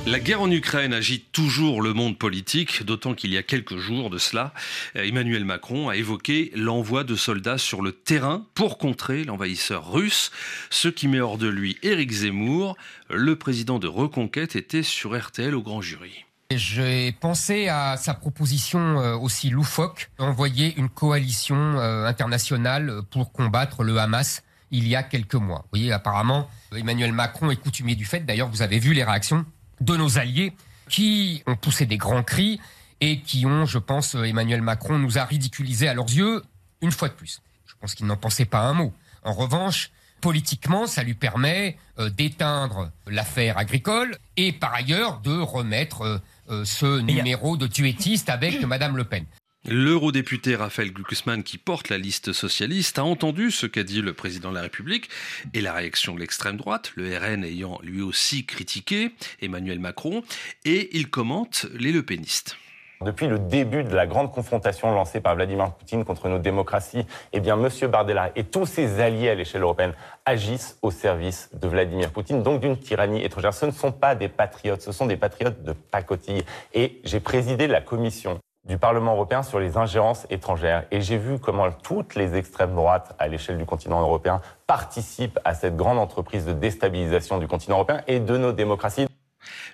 La 0.06 0.20
guerre 0.20 0.40
en 0.40 0.50
Ukraine 0.52 0.94
agite 0.94 1.32
toujours 1.32 1.82
le 1.82 1.92
monde 1.92 2.16
politique, 2.16 2.84
d'autant 2.84 3.14
qu'il 3.14 3.32
y 3.32 3.36
a 3.36 3.42
quelques 3.42 3.78
jours 3.78 4.08
de 4.08 4.18
cela, 4.18 4.54
Emmanuel 4.94 5.44
Macron 5.44 5.88
a 5.88 5.96
évoqué 5.96 6.52
l'envoi 6.54 7.02
de 7.02 7.16
soldats 7.16 7.58
sur 7.58 7.82
le 7.82 7.90
terrain 7.90 8.46
pour 8.54 8.78
contrer 8.78 9.24
l'envahisseur 9.24 9.90
russe, 9.92 10.30
ce 10.70 10.86
qui 10.86 11.08
met 11.08 11.18
hors 11.18 11.38
de 11.38 11.48
lui 11.48 11.76
Éric 11.82 12.12
Zemmour. 12.12 12.76
Le 13.10 13.34
président 13.34 13.80
de 13.80 13.88
Reconquête 13.88 14.54
était 14.54 14.84
sur 14.84 15.18
RTL 15.18 15.52
au 15.56 15.62
grand 15.62 15.80
jury. 15.80 16.24
J'ai 16.52 17.10
pensé 17.10 17.66
à 17.66 17.96
sa 17.96 18.14
proposition 18.14 19.00
euh, 19.00 19.16
aussi 19.16 19.50
loufoque 19.50 20.12
d'envoyer 20.18 20.72
une 20.76 20.88
coalition 20.88 21.56
euh, 21.56 22.06
internationale 22.06 23.00
pour 23.10 23.32
combattre 23.32 23.82
le 23.82 23.98
Hamas 23.98 24.44
il 24.70 24.86
y 24.86 24.94
a 24.94 25.02
quelques 25.02 25.34
mois. 25.34 25.62
Vous 25.64 25.78
voyez, 25.78 25.90
apparemment, 25.90 26.48
Emmanuel 26.76 27.10
Macron 27.10 27.50
est 27.50 27.56
coutumier 27.56 27.96
du 27.96 28.04
fait. 28.04 28.20
D'ailleurs, 28.20 28.48
vous 28.48 28.62
avez 28.62 28.78
vu 28.78 28.92
les 28.92 29.02
réactions 29.02 29.44
de 29.80 29.96
nos 29.96 30.18
alliés 30.18 30.52
qui 30.88 31.42
ont 31.46 31.56
poussé 31.56 31.86
des 31.86 31.96
grands 31.96 32.22
cris 32.22 32.60
et 33.00 33.20
qui 33.20 33.46
ont, 33.46 33.66
je 33.66 33.78
pense, 33.78 34.14
Emmanuel 34.14 34.62
Macron 34.62 34.98
nous 34.98 35.18
a 35.18 35.24
ridiculisés 35.24 35.88
à 35.88 35.94
leurs 35.94 36.10
yeux 36.10 36.42
une 36.80 36.92
fois 36.92 37.08
de 37.08 37.14
plus. 37.14 37.40
Je 37.66 37.74
pense 37.80 37.94
qu'il 37.94 38.06
n'en 38.06 38.16
pensait 38.16 38.44
pas 38.44 38.60
un 38.60 38.72
mot. 38.72 38.92
En 39.22 39.32
revanche, 39.32 39.90
politiquement, 40.20 40.86
ça 40.86 41.02
lui 41.02 41.14
permet 41.14 41.76
euh, 41.98 42.10
d'éteindre 42.10 42.90
l'affaire 43.06 43.58
agricole 43.58 44.16
et 44.36 44.52
par 44.52 44.74
ailleurs 44.74 45.20
de 45.20 45.38
remettre 45.38 46.02
euh, 46.02 46.18
euh, 46.50 46.64
ce 46.64 47.00
numéro 47.00 47.56
de 47.56 47.66
tuétiste 47.66 48.28
avec 48.28 48.62
Madame 48.64 48.96
Le 48.96 49.04
Pen. 49.04 49.24
L'eurodéputé 49.68 50.54
Raphaël 50.54 50.92
Glucksmann, 50.92 51.42
qui 51.42 51.58
porte 51.58 51.88
la 51.88 51.98
liste 51.98 52.32
socialiste, 52.32 53.00
a 53.00 53.04
entendu 53.04 53.50
ce 53.50 53.66
qu'a 53.66 53.82
dit 53.82 54.00
le 54.00 54.12
président 54.12 54.50
de 54.50 54.54
la 54.54 54.62
République 54.62 55.08
et 55.54 55.60
la 55.60 55.72
réaction 55.72 56.14
de 56.14 56.20
l'extrême 56.20 56.56
droite, 56.56 56.92
le 56.94 57.18
RN 57.18 57.42
ayant 57.42 57.80
lui 57.82 58.00
aussi 58.00 58.46
critiqué 58.46 59.10
Emmanuel 59.42 59.80
Macron, 59.80 60.22
et 60.64 60.96
il 60.96 61.10
commente 61.10 61.66
les 61.74 61.90
Le 61.90 62.04
Penistes. 62.04 62.56
Depuis 63.00 63.26
le 63.26 63.40
début 63.40 63.82
de 63.82 63.92
la 63.92 64.06
grande 64.06 64.30
confrontation 64.30 64.92
lancée 64.92 65.20
par 65.20 65.34
Vladimir 65.34 65.72
Poutine 65.72 66.04
contre 66.04 66.28
nos 66.28 66.38
démocraties, 66.38 67.04
eh 67.32 67.40
bien, 67.40 67.58
M. 67.60 67.90
Bardella 67.90 68.30
et 68.36 68.44
tous 68.44 68.66
ses 68.66 69.00
alliés 69.00 69.30
à 69.30 69.34
l'échelle 69.34 69.62
européenne 69.62 69.94
agissent 70.24 70.78
au 70.80 70.92
service 70.92 71.50
de 71.60 71.66
Vladimir 71.66 72.12
Poutine, 72.12 72.44
donc 72.44 72.60
d'une 72.60 72.78
tyrannie 72.78 73.24
étrangère. 73.24 73.52
Ce 73.52 73.66
ne 73.66 73.72
sont 73.72 73.90
pas 73.90 74.14
des 74.14 74.28
patriotes, 74.28 74.80
ce 74.80 74.92
sont 74.92 75.06
des 75.06 75.16
patriotes 75.16 75.64
de 75.64 75.72
pacotille. 75.72 76.44
Et 76.72 77.00
j'ai 77.02 77.18
présidé 77.18 77.66
la 77.66 77.80
commission 77.80 78.38
du 78.66 78.78
Parlement 78.78 79.12
européen 79.12 79.42
sur 79.42 79.60
les 79.60 79.76
ingérences 79.76 80.26
étrangères. 80.30 80.86
Et 80.90 81.00
j'ai 81.00 81.18
vu 81.18 81.38
comment 81.38 81.70
toutes 81.70 82.14
les 82.14 82.34
extrêmes 82.34 82.74
droites 82.74 83.14
à 83.18 83.28
l'échelle 83.28 83.58
du 83.58 83.64
continent 83.64 84.00
européen 84.00 84.40
participent 84.66 85.38
à 85.44 85.54
cette 85.54 85.76
grande 85.76 85.98
entreprise 85.98 86.44
de 86.44 86.52
déstabilisation 86.52 87.38
du 87.38 87.46
continent 87.46 87.76
européen 87.76 88.02
et 88.06 88.20
de 88.20 88.36
nos 88.36 88.52
démocraties. 88.52 89.06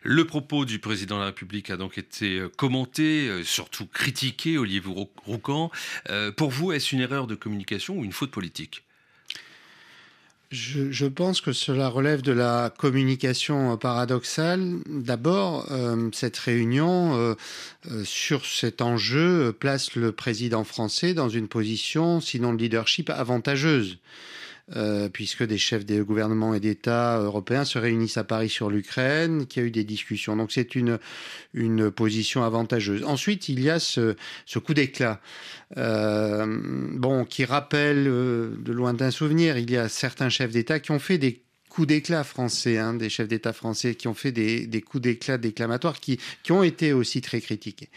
Le 0.02 0.26
propos 0.26 0.64
du 0.64 0.78
président 0.78 1.16
de 1.16 1.20
la 1.20 1.26
République 1.26 1.70
a 1.70 1.76
donc 1.76 1.96
été 1.96 2.38
euh, 2.38 2.48
commenté, 2.48 3.28
euh, 3.28 3.42
surtout 3.44 3.86
critiqué, 3.86 4.58
Olivier 4.58 4.92
Roucan. 5.24 5.70
Euh, 6.10 6.32
pour 6.32 6.50
vous, 6.50 6.72
est-ce 6.72 6.94
une 6.94 7.00
erreur 7.00 7.26
de 7.26 7.34
communication 7.34 7.94
ou 7.94 8.04
une 8.04 8.12
faute 8.12 8.30
politique? 8.30 8.84
Je, 10.52 11.06
pense 11.06 11.40
que 11.40 11.52
cela 11.52 11.88
relève 11.88 12.20
de 12.20 12.32
la 12.32 12.72
communication 12.76 13.76
paradoxale. 13.78 14.76
D'abord, 14.86 15.66
euh, 15.70 16.10
cette 16.12 16.36
réunion 16.36 17.16
euh, 17.16 17.34
euh, 17.90 18.04
sur 18.04 18.44
cet 18.44 18.82
enjeu 18.82 19.52
place 19.58 19.94
le 19.94 20.12
président 20.12 20.62
français 20.64 21.14
dans 21.14 21.30
une 21.30 21.48
position, 21.48 22.20
sinon 22.20 22.52
de 22.52 22.58
leadership, 22.58 23.08
avantageuse. 23.08 23.98
Euh, 24.76 25.08
puisque 25.08 25.42
des 25.42 25.58
chefs 25.58 25.84
des 25.84 25.98
gouvernements 25.98 26.54
et 26.54 26.60
d'États 26.60 27.18
européens 27.18 27.64
se 27.64 27.78
réunissent 27.78 28.16
à 28.16 28.22
Paris 28.22 28.48
sur 28.48 28.70
l'Ukraine, 28.70 29.46
qu'il 29.46 29.60
y 29.60 29.64
a 29.64 29.68
eu 29.68 29.72
des 29.72 29.82
discussions. 29.82 30.36
Donc 30.36 30.52
c'est 30.52 30.76
une, 30.76 31.00
une 31.52 31.90
position 31.90 32.44
avantageuse. 32.44 33.02
Ensuite, 33.04 33.48
il 33.48 33.60
y 33.60 33.68
a 33.68 33.80
ce, 33.80 34.14
ce 34.46 34.60
coup 34.60 34.72
d'éclat, 34.72 35.20
euh, 35.76 36.46
bon, 36.94 37.24
qui 37.24 37.44
rappelle 37.44 38.06
euh, 38.06 38.54
de 38.56 38.72
lointains 38.72 39.10
souvenirs. 39.10 39.58
Il 39.58 39.68
y 39.68 39.76
a 39.76 39.88
certains 39.88 40.28
chefs 40.28 40.52
d'État 40.52 40.78
qui 40.78 40.92
ont 40.92 41.00
fait 41.00 41.18
des 41.18 41.42
coups 41.72 41.88
d'éclat 41.88 42.22
français, 42.22 42.76
hein, 42.76 42.92
des 42.92 43.08
chefs 43.08 43.28
d'État 43.28 43.54
français 43.54 43.94
qui 43.94 44.06
ont 44.06 44.12
fait 44.12 44.30
des, 44.30 44.82
coups 44.82 45.02
d'éclat 45.02 45.38
déclamatoires 45.38 46.00
qui, 46.00 46.20
qui 46.42 46.52
ont 46.52 46.62
été 46.62 46.92
aussi 46.92 47.22
très 47.22 47.40
critiqués. 47.40 47.88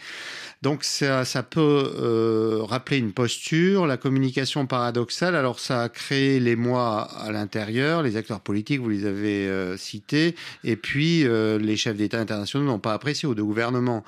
Donc 0.62 0.82
ça, 0.82 1.26
ça 1.26 1.42
peut 1.42 1.92
euh, 2.00 2.62
rappeler 2.62 2.96
une 2.96 3.12
posture, 3.12 3.86
la 3.86 3.98
communication 3.98 4.66
paradoxale. 4.66 5.36
Alors 5.36 5.60
ça 5.60 5.82
a 5.82 5.88
créé 5.90 6.40
les 6.40 6.56
mois 6.56 7.02
à 7.02 7.30
l'intérieur, 7.32 8.02
les 8.02 8.16
acteurs 8.16 8.40
politiques, 8.40 8.80
vous 8.80 8.88
les 8.88 9.04
avez 9.04 9.46
euh, 9.46 9.76
cités, 9.76 10.34
et 10.64 10.76
puis 10.76 11.26
euh, 11.26 11.58
les 11.58 11.76
chefs 11.76 11.96
d'État 11.96 12.18
internationaux 12.18 12.64
n'ont 12.64 12.78
pas 12.78 12.94
apprécié, 12.94 13.28
ou 13.28 13.34
de 13.34 13.42
gouvernement. 13.42 14.04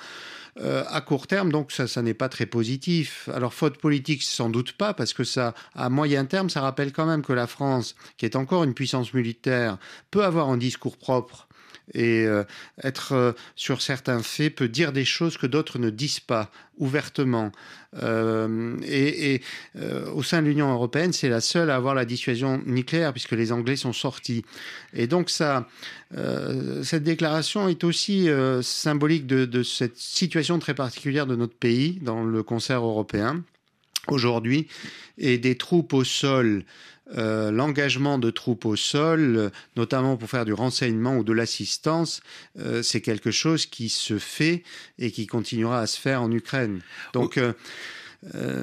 À 0.90 1.00
court 1.02 1.28
terme, 1.28 1.52
donc 1.52 1.70
ça, 1.70 1.87
ça 1.87 2.02
n'est 2.02 2.14
pas 2.14 2.28
très 2.28 2.44
positif. 2.44 3.28
Alors 3.32 3.54
faute 3.54 3.78
politique, 3.78 4.25
sans 4.25 4.50
doute 4.50 4.72
pas, 4.72 4.92
parce 4.92 5.12
que 5.12 5.22
ça, 5.22 5.54
à 5.76 5.88
moyen 5.88 6.25
terme, 6.25 6.50
ça 6.50 6.60
rappelle 6.60 6.92
quand 6.92 7.06
même 7.06 7.22
que 7.22 7.32
la 7.32 7.46
France, 7.46 7.94
qui 8.16 8.25
est 8.25 8.34
encore 8.34 8.64
une 8.64 8.75
puissance 8.75 9.14
militaire, 9.14 9.58
peut 10.11 10.25
avoir 10.25 10.49
un 10.49 10.57
discours 10.57 10.97
propre 10.97 11.49
et 11.95 12.27
euh, 12.27 12.45
être 12.83 13.12
euh, 13.12 13.33
sur 13.57 13.83
certains 13.83 14.23
faits 14.23 14.55
peut 14.55 14.69
dire 14.69 14.93
des 14.93 15.05
choses 15.05 15.37
que 15.37 15.47
d'autres 15.47 15.79
ne 15.79 15.91
disent 15.91 16.21
pas 16.21 16.50
ouvertement. 16.79 17.50
Euh, 18.03 18.77
et, 18.87 19.43
au 20.15 20.23
sein 20.23 20.43
de 20.43 20.47
l'Union 20.47 20.71
européenne, 20.73 21.12
c'est 21.12 21.29
la 21.29 21.41
seule 21.41 21.71
à 21.71 21.77
avoir 21.77 21.95
la 21.95 22.05
dissuasion 22.05 22.62
nucléaire 22.67 23.12
puisque 23.12 23.33
les 23.33 23.50
Anglais 23.50 23.77
sont 23.77 23.93
sortis. 23.93 24.45
Et 24.93 25.07
donc 25.07 25.31
ça, 25.31 25.67
cette 26.83 27.03
déclaration 27.03 27.69
est 27.69 27.83
aussi 27.83 28.29
symbolique 28.62 29.27
de 29.27 29.62
cette 29.65 29.97
situation 29.97 30.59
très 30.61 30.75
particulière 30.75 31.27
de 31.27 31.35
notre 31.35 31.57
pays 31.57 31.99
dans 32.00 32.23
le 32.23 32.43
concert 32.45 32.85
européen 32.85 33.43
aujourd'hui 34.12 34.67
et 35.19 35.38
des 35.38 35.57
troupes 35.57 35.93
au 35.93 36.05
sol 36.05 36.65
euh, 37.17 37.50
l'engagement 37.50 38.19
de 38.19 38.31
troupes 38.31 38.67
au 38.67 38.77
sol, 38.77 39.50
notamment 39.77 40.17
pour 40.17 40.29
faire 40.29 40.45
du 40.45 40.53
renseignement 40.53 41.17
ou 41.17 41.25
de 41.25 41.33
l'assistance, 41.33 42.21
euh, 42.59 42.83
c'est 42.83 43.00
quelque 43.00 43.31
chose 43.31 43.65
qui 43.65 43.88
se 43.88 44.19
fait 44.19 44.62
et 44.99 45.11
qui 45.11 45.27
continuera 45.27 45.81
à 45.81 45.87
se 45.87 45.99
faire 45.99 46.21
en 46.21 46.31
Ukraine. 46.31 46.81
Donc, 47.15 47.38
euh, 47.38 47.53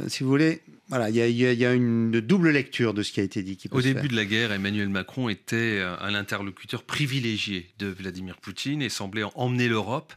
si 0.08 0.24
vous 0.24 0.30
voulez, 0.30 0.62
voilà, 0.90 1.10
il 1.10 1.16
y, 1.16 1.20
y, 1.20 1.56
y 1.56 1.66
a, 1.66 1.74
une 1.74 2.12
double 2.12 2.52
lecture 2.52 2.94
de 2.94 3.02
ce 3.02 3.12
qui 3.12 3.20
a 3.20 3.24
été 3.24 3.42
dit. 3.42 3.58
Qui 3.58 3.68
Au 3.72 3.82
début 3.82 4.10
de 4.10 4.16
la 4.16 4.25
guerre, 4.25 4.52
Emmanuel 4.52 4.90
Macron 4.90 5.28
était 5.30 5.82
un 5.82 6.14
interlocuteur 6.14 6.84
privilégié 6.84 7.72
de 7.80 7.88
Vladimir 7.88 8.38
Poutine 8.38 8.84
et 8.84 8.90
semblait 8.90 9.24
emmener 9.34 9.68
l'Europe. 9.68 10.14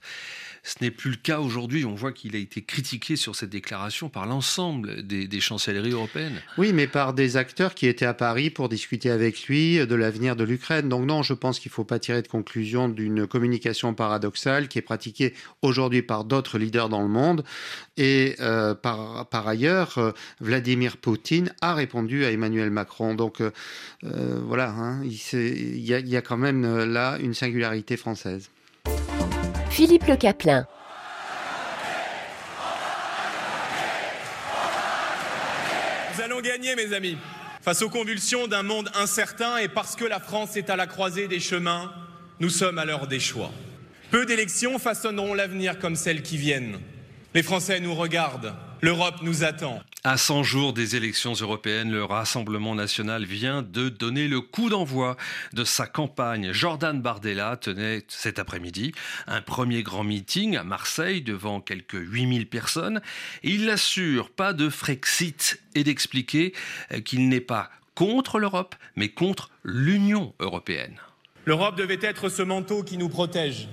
Ce 0.68 0.84
n'est 0.84 0.90
plus 0.90 1.12
le 1.12 1.16
cas 1.16 1.40
aujourd'hui. 1.40 1.86
On 1.86 1.94
voit 1.94 2.12
qu'il 2.12 2.36
a 2.36 2.38
été 2.38 2.60
critiqué 2.60 3.16
sur 3.16 3.34
cette 3.34 3.48
déclaration 3.48 4.10
par 4.10 4.26
l'ensemble 4.26 5.02
des, 5.02 5.40
chancelleries 5.40 5.92
européennes. 5.92 6.42
Oui, 6.58 6.74
mais 6.74 6.86
par 6.86 7.14
des 7.14 7.38
acteurs 7.38 7.74
qui 7.74 7.86
étaient 7.86 8.04
à 8.04 8.12
Paris 8.12 8.50
pour 8.50 8.68
discuter 8.68 9.10
avec 9.10 9.46
lui 9.46 9.78
de 9.78 9.94
l'avenir 9.94 10.36
de 10.36 10.44
l'Ukraine. 10.44 10.90
Donc 10.90 11.06
non, 11.06 11.22
je 11.22 11.32
pense 11.32 11.58
qu'il 11.58 11.70
ne 11.70 11.74
faut 11.74 11.84
pas 11.84 11.98
tirer 11.98 12.20
de 12.20 12.28
conclusion 12.28 12.90
d'une 12.90 13.26
communication 13.26 13.94
paradoxale 13.94 14.68
qui 14.68 14.78
est 14.78 14.82
pratiquée 14.82 15.32
aujourd'hui 15.62 16.02
par 16.02 16.24
d'autres 16.24 16.58
leaders 16.58 16.90
dans 16.90 17.00
le 17.00 17.08
monde. 17.08 17.44
Et 17.96 18.36
euh, 18.40 18.74
par, 18.74 19.48
ailleurs, 19.48 19.96
euh, 19.96 20.12
Vladimir 20.38 20.98
Poutine 20.98 21.50
a 21.62 21.72
répondu 21.72 22.26
à 22.26 22.30
Emmanuel 22.30 22.70
Macron. 22.70 23.14
Donc 23.14 23.40
euh, 23.40 23.50
voilà, 24.02 24.68
hein, 24.68 25.00
il 25.02 25.80
y 25.80 26.16
a 26.16 26.20
quand 26.20 26.36
même 26.36 26.84
là 26.84 27.16
une 27.22 27.32
singularité 27.32 27.96
française. 27.96 28.50
Philippe 29.78 30.08
Le 30.08 30.16
Caplin. 30.16 30.66
Nous 36.16 36.20
allons 36.20 36.40
gagner, 36.40 36.74
mes 36.74 36.92
amis. 36.92 37.16
Face 37.62 37.82
aux 37.82 37.88
convulsions 37.88 38.48
d'un 38.48 38.64
monde 38.64 38.90
incertain 38.96 39.58
et 39.58 39.68
parce 39.68 39.94
que 39.94 40.04
la 40.04 40.18
France 40.18 40.56
est 40.56 40.68
à 40.68 40.74
la 40.74 40.88
croisée 40.88 41.28
des 41.28 41.38
chemins, 41.38 41.92
nous 42.40 42.48
sommes 42.48 42.80
à 42.80 42.84
l'heure 42.84 43.06
des 43.06 43.20
choix. 43.20 43.52
Peu 44.10 44.26
d'élections 44.26 44.80
façonneront 44.80 45.32
l'avenir 45.32 45.78
comme 45.78 45.94
celles 45.94 46.22
qui 46.22 46.38
viennent. 46.38 46.80
Les 47.32 47.44
Français 47.44 47.78
nous 47.78 47.94
regardent, 47.94 48.54
l'Europe 48.80 49.16
nous 49.22 49.44
attend. 49.44 49.82
À 50.04 50.16
100 50.16 50.42
jours 50.42 50.72
des 50.72 50.96
élections 50.96 51.32
européennes, 51.32 51.90
le 51.90 52.04
Rassemblement 52.04 52.74
national 52.74 53.24
vient 53.24 53.62
de 53.62 53.88
donner 53.88 54.28
le 54.28 54.40
coup 54.40 54.70
d'envoi 54.70 55.16
de 55.52 55.64
sa 55.64 55.86
campagne. 55.86 56.52
Jordan 56.52 57.00
Bardella 57.00 57.56
tenait 57.56 58.04
cet 58.08 58.38
après-midi 58.38 58.92
un 59.26 59.42
premier 59.42 59.82
grand 59.82 60.04
meeting 60.04 60.56
à 60.56 60.64
Marseille 60.64 61.22
devant 61.22 61.60
quelques 61.60 62.00
8000 62.00 62.48
personnes. 62.48 63.00
Il 63.42 63.68
assure 63.68 64.30
pas 64.30 64.52
de 64.52 64.68
Frexit 64.68 65.60
et 65.74 65.84
d'expliquer 65.84 66.54
qu'il 67.04 67.28
n'est 67.28 67.40
pas 67.40 67.70
contre 67.94 68.38
l'Europe, 68.38 68.76
mais 68.94 69.08
contre 69.08 69.50
l'Union 69.64 70.32
européenne. 70.38 70.96
L'Europe 71.44 71.76
devait 71.76 71.98
être 72.00 72.28
ce 72.28 72.42
manteau 72.42 72.84
qui 72.84 72.96
nous 72.96 73.08
protège. 73.08 73.68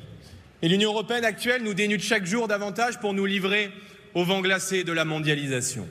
Et 0.62 0.68
l'Union 0.68 0.92
européenne 0.92 1.26
actuelle 1.26 1.62
nous 1.62 1.76
dénude 1.76 2.02
chaque 2.02 2.26
jour 2.26 2.48
davantage 2.48 3.00
pour 3.00 3.14
nous 3.14 3.26
livrer 3.26 3.72
au 4.16 4.24
vent 4.24 4.42
glacé 4.42 4.84
de 4.84 4.94
la 4.94 5.06
mondialisation. 5.06 5.88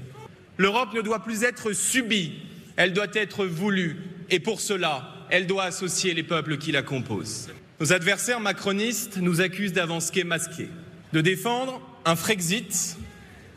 L'Europe 0.57 0.95
ne 0.95 1.03
doit 1.03 1.23
plus 1.23 1.45
être 1.45 1.73
subie, 1.73 2.33
elle 2.77 2.93
doit 2.93 3.07
être 3.15 3.45
voulue. 3.45 3.99
Et 4.31 4.41
pour 4.41 4.61
cela, 4.61 5.11
elle 5.31 5.47
doit 5.47 5.65
associer 5.65 6.15
les 6.15 6.23
peuples 6.23 6.59
qui 6.59 6.73
la 6.73 6.83
composent. 6.83 7.51
Nos 7.81 7.93
adversaires 7.93 8.41
macronistes 8.41 9.19
nous 9.19 9.41
accusent 9.41 9.73
d'avancer 9.73 10.25
masqué, 10.25 10.69
de 11.13 11.21
défendre 11.21 11.81
un 12.05 12.17
Frexit, 12.17 12.97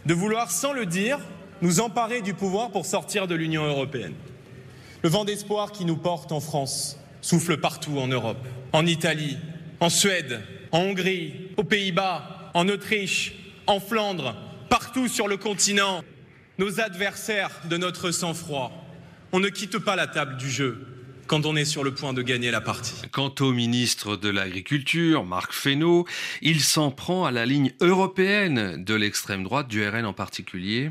de 0.06 0.14
vouloir, 0.14 0.52
sans 0.52 0.74
le 0.74 0.86
dire, 0.86 1.20
nous 1.62 1.80
emparer 1.80 2.22
du 2.22 2.34
pouvoir 2.34 2.72
pour 2.72 2.86
sortir 2.86 3.28
de 3.28 3.36
l'Union 3.36 3.66
européenne. 3.66 4.14
Le 5.04 5.10
vent 5.10 5.26
d'espoir 5.26 5.72
qui 5.72 5.86
nous 5.86 5.98
porte 5.98 6.32
en 6.32 6.40
France 6.40 7.00
souffle 7.22 7.58
partout 7.58 7.98
en 8.00 8.08
Europe, 8.08 8.46
en 8.74 8.86
Italie, 8.86 9.38
en 9.80 9.90
Suède, 9.90 10.42
en 10.72 10.80
Hongrie, 10.80 11.34
aux 11.56 11.64
Pays-Bas, 11.64 12.52
en 12.54 12.68
Autriche, 12.68 13.34
en 13.68 13.80
Flandre, 13.80 14.36
partout 14.70 15.08
sur 15.08 15.28
le 15.28 15.38
continent 15.38 16.04
nos 16.58 16.80
adversaires 16.80 17.52
de 17.70 17.78
notre 17.78 18.12
sang-froid. 18.12 18.72
On 19.32 19.40
ne 19.40 19.50
quitte 19.50 19.78
pas 19.78 19.96
la 19.96 20.08
table 20.08 20.38
du 20.38 20.50
jeu 20.50 20.86
quand 21.28 21.46
on 21.46 21.56
est 21.56 21.66
sur 21.66 21.84
le 21.84 21.94
point 21.94 22.14
de 22.14 22.22
gagner 22.22 22.52
la 22.52 22.62
partie. 22.62 22.96
Quant 23.12 23.34
au 23.42 23.52
ministre 23.52 24.16
de 24.16 24.30
l'Agriculture, 24.30 25.26
Marc 25.26 25.52
Fesneau, 25.52 26.08
il 26.42 26.62
s'en 26.62 26.90
prend 26.90 27.26
à 27.26 27.32
la 27.32 27.46
ligne 27.46 27.74
européenne 27.82 28.84
de 28.84 28.94
l'extrême 28.96 29.44
droite, 29.44 29.68
du 29.68 29.86
RN 29.86 30.06
en 30.06 30.14
particulier. 30.14 30.90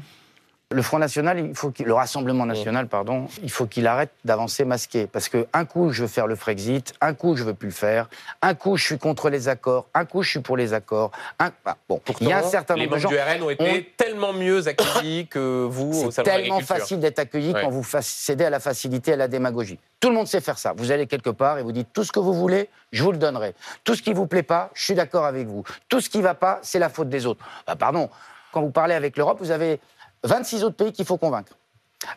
Le 0.73 0.83
Front 0.83 0.99
National, 0.99 1.39
il 1.39 1.55
faut 1.55 1.73
le 1.79 1.95
Rassemblement 1.95 2.45
National, 2.45 2.89
pardon, 2.89 3.29
il 3.41 3.53
faut 3.53 3.67
qu'il 3.67 3.87
arrête 3.87 4.11
d'avancer 4.25 4.65
masqué. 4.65 5.07
Parce 5.07 5.29
que 5.29 5.47
un 5.53 5.65
coup, 5.65 5.93
je 5.93 6.03
veux 6.03 6.09
faire 6.09 6.27
le 6.27 6.35
Frexit, 6.35 6.93
un 7.01 7.15
coup, 7.15 7.37
je 7.37 7.45
veux 7.45 7.55
plus 7.55 7.69
le 7.69 7.73
faire, 7.73 8.09
un 8.43 8.55
coup, 8.55 8.77
je 8.77 8.85
suis 8.85 8.99
contre 8.99 9.31
les 9.31 9.47
accords, 9.47 9.87
un 9.95 10.05
coup, 10.05 10.23
je 10.23 10.31
suis 10.31 10.41
pour 10.41 10.57
les 10.57 10.75
accords. 10.75 11.13
Un... 11.39 11.53
Ah, 11.65 11.77
bon, 11.89 12.01
Pourtant, 12.05 12.19
il 12.21 12.31
y 12.31 12.33
a 12.33 12.39
un 12.39 12.43
certain 12.43 12.75
nombre 12.75 12.97
de 12.97 12.99
gens. 12.99 13.09
du 13.09 13.17
RN 13.17 13.43
ont 13.45 13.51
été 13.51 13.95
tellement 13.97 14.33
mieux 14.33 14.67
accueillis 14.67 15.29
que 15.29 15.65
vous. 15.71 16.11
C'est 16.11 16.25
tellement 16.25 16.59
facile 16.59 16.99
d'être 16.99 17.21
accueilli 17.21 17.53
ouais. 17.53 17.63
quand 17.63 17.71
vous 17.71 17.87
cédez 18.01 18.47
à 18.47 18.51
la 18.51 18.59
facilité, 18.59 19.13
à 19.13 19.17
la 19.17 19.29
démagogie. 19.29 19.79
Tout 20.01 20.09
le 20.09 20.17
monde 20.17 20.27
sait 20.27 20.41
faire 20.41 20.59
ça. 20.59 20.75
Vous 20.77 20.91
allez 20.91 21.07
quelque 21.07 21.31
part 21.31 21.61
et 21.61 21.63
vous 21.63 21.71
dites 21.71 21.93
tout 21.93 22.03
ce 22.03 22.11
que 22.11 22.19
vous 22.19 22.35
voulez, 22.35 22.71
je 22.91 23.05
vous 23.05 23.13
le 23.13 23.19
donnerai. 23.19 23.55
Tout 23.85 23.95
ce 23.95 24.03
qui 24.03 24.13
vous 24.13 24.27
plaît 24.27 24.43
pas, 24.43 24.71
je 24.75 24.83
suis 24.83 24.95
d'accord 24.95 25.27
avec 25.27 25.47
vous. 25.47 25.63
Tout 25.89 26.01
ce 26.01 26.11
qui 26.11 26.23
va 26.23 26.35
pas, 26.35 26.59
c'est 26.63 26.81
la 26.81 26.89
faute 26.89 27.09
des 27.09 27.25
autres. 27.25 27.45
Bah, 27.69 27.77
pardon. 27.77 28.11
Quand 28.53 28.63
vous 28.63 28.71
parlez 28.71 28.95
avec 28.95 29.17
l'Europe, 29.17 29.39
vous 29.39 29.51
avez 29.51 29.81
26 30.27 30.65
autres 30.65 30.77
pays 30.77 30.93
qu'il 30.93 31.07
faut 31.07 31.17
convaincre. 31.17 31.53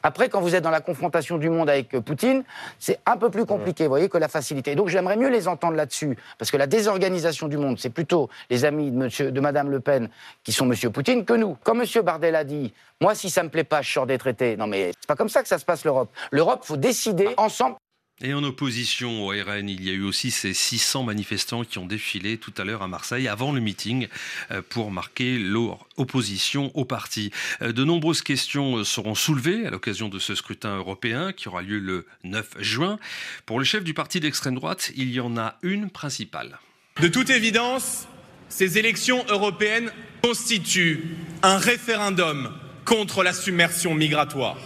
Après, 0.04 0.30
quand 0.30 0.42
vous 0.42 0.56
êtes 0.56 0.64
dans 0.64 0.70
la 0.70 0.82
confrontation 0.82 1.38
du 1.38 1.50
monde 1.50 1.70
avec 1.70 1.98
Poutine, 2.00 2.44
c'est 2.80 3.00
un 3.06 3.18
peu 3.18 3.30
plus 3.30 3.46
compliqué, 3.46 3.86
vous 3.86 3.90
voyez, 3.90 4.10
que 4.10 4.18
la 4.18 4.28
facilité. 4.28 4.76
Donc 4.76 4.90
j'aimerais 4.90 5.18
mieux 5.18 5.30
les 5.30 5.48
entendre 5.48 5.76
là-dessus, 5.76 6.18
parce 6.38 6.52
que 6.52 6.58
la 6.58 6.68
désorganisation 6.68 7.48
du 7.48 7.58
monde, 7.58 7.80
c'est 7.80 7.90
plutôt 7.90 8.30
les 8.50 8.66
amis 8.66 8.92
de, 8.92 8.98
monsieur, 8.98 9.32
de 9.32 9.42
Le 9.42 9.80
Pen 9.80 10.10
qui 10.44 10.52
sont 10.52 10.66
Monsieur 10.66 10.90
Poutine 10.90 11.26
que 11.26 11.34
nous. 11.34 11.58
Comme 11.64 11.80
Monsieur 11.80 12.02
Bardel 12.02 12.36
a 12.36 12.44
dit, 12.44 12.74
moi, 13.02 13.16
si 13.16 13.30
ça 13.30 13.44
me 13.44 13.50
plaît 13.50 13.64
pas, 13.64 13.82
je 13.82 13.92
sors 13.92 14.06
des 14.06 14.18
traités. 14.18 14.58
Non, 14.58 14.68
mais 14.68 14.92
c'est 15.00 15.08
pas 15.08 15.16
comme 15.16 15.30
ça 15.30 15.42
que 15.42 15.48
ça 15.48 15.58
se 15.58 15.66
passe 15.66 15.86
l'Europe. 15.86 16.10
L'Europe, 16.32 16.62
faut 16.64 16.78
décider 16.78 17.30
ensemble. 17.38 17.78
Et 18.22 18.34
en 18.34 18.44
opposition 18.44 19.26
au 19.26 19.30
RN, 19.30 19.70
il 19.70 19.82
y 19.82 19.90
a 19.90 19.94
eu 19.94 20.04
aussi 20.04 20.30
ces 20.30 20.54
600 20.54 21.04
manifestants 21.04 21.64
qui 21.64 21.78
ont 21.78 21.86
défilé 21.86 22.38
tout 22.38 22.54
à 22.58 22.66
l'heure 22.66 22.82
à 22.82 22.90
Marseille 22.90 23.30
avant 23.30 23.54
le 23.54 23.62
meeting 23.62 24.10
euh, 24.52 24.62
pour 24.68 24.92
marquer 24.92 25.40
leur 25.40 25.88
opposition 25.96 26.70
au 26.74 26.84
parti. 26.84 27.32
Euh, 27.62 27.72
de 27.72 27.86
nombreuses 27.86 28.22
questions 28.22 28.84
seront 28.84 29.16
soulevées 29.16 29.66
à 29.66 29.70
l'occasion 29.70 30.10
de 30.10 30.20
ce 30.20 30.36
scrutin 30.36 30.76
européen 30.76 31.32
qui 31.32 31.48
aura 31.48 31.62
lieu 31.62 31.80
le 31.80 32.06
9 32.26 32.58
juin. 32.60 33.00
Pour 33.46 33.58
le 33.58 33.64
chef 33.64 33.86
du 33.86 33.94
parti 33.94 34.20
d'extrême 34.20 34.56
droite, 34.56 34.92
il 34.98 35.12
y 35.12 35.22
en 35.22 35.38
a 35.38 35.56
une 35.62 35.90
principale. 35.90 36.60
De 37.02 37.08
toute 37.08 37.30
évidence, 37.30 38.06
ces 38.50 38.78
élections 38.78 39.24
européennes 39.30 39.94
constituent 40.22 41.16
un 41.42 41.58
référendum 41.58 42.52
contre 42.84 43.24
la 43.24 43.32
submersion 43.32 43.94
migratoire. 43.94 44.58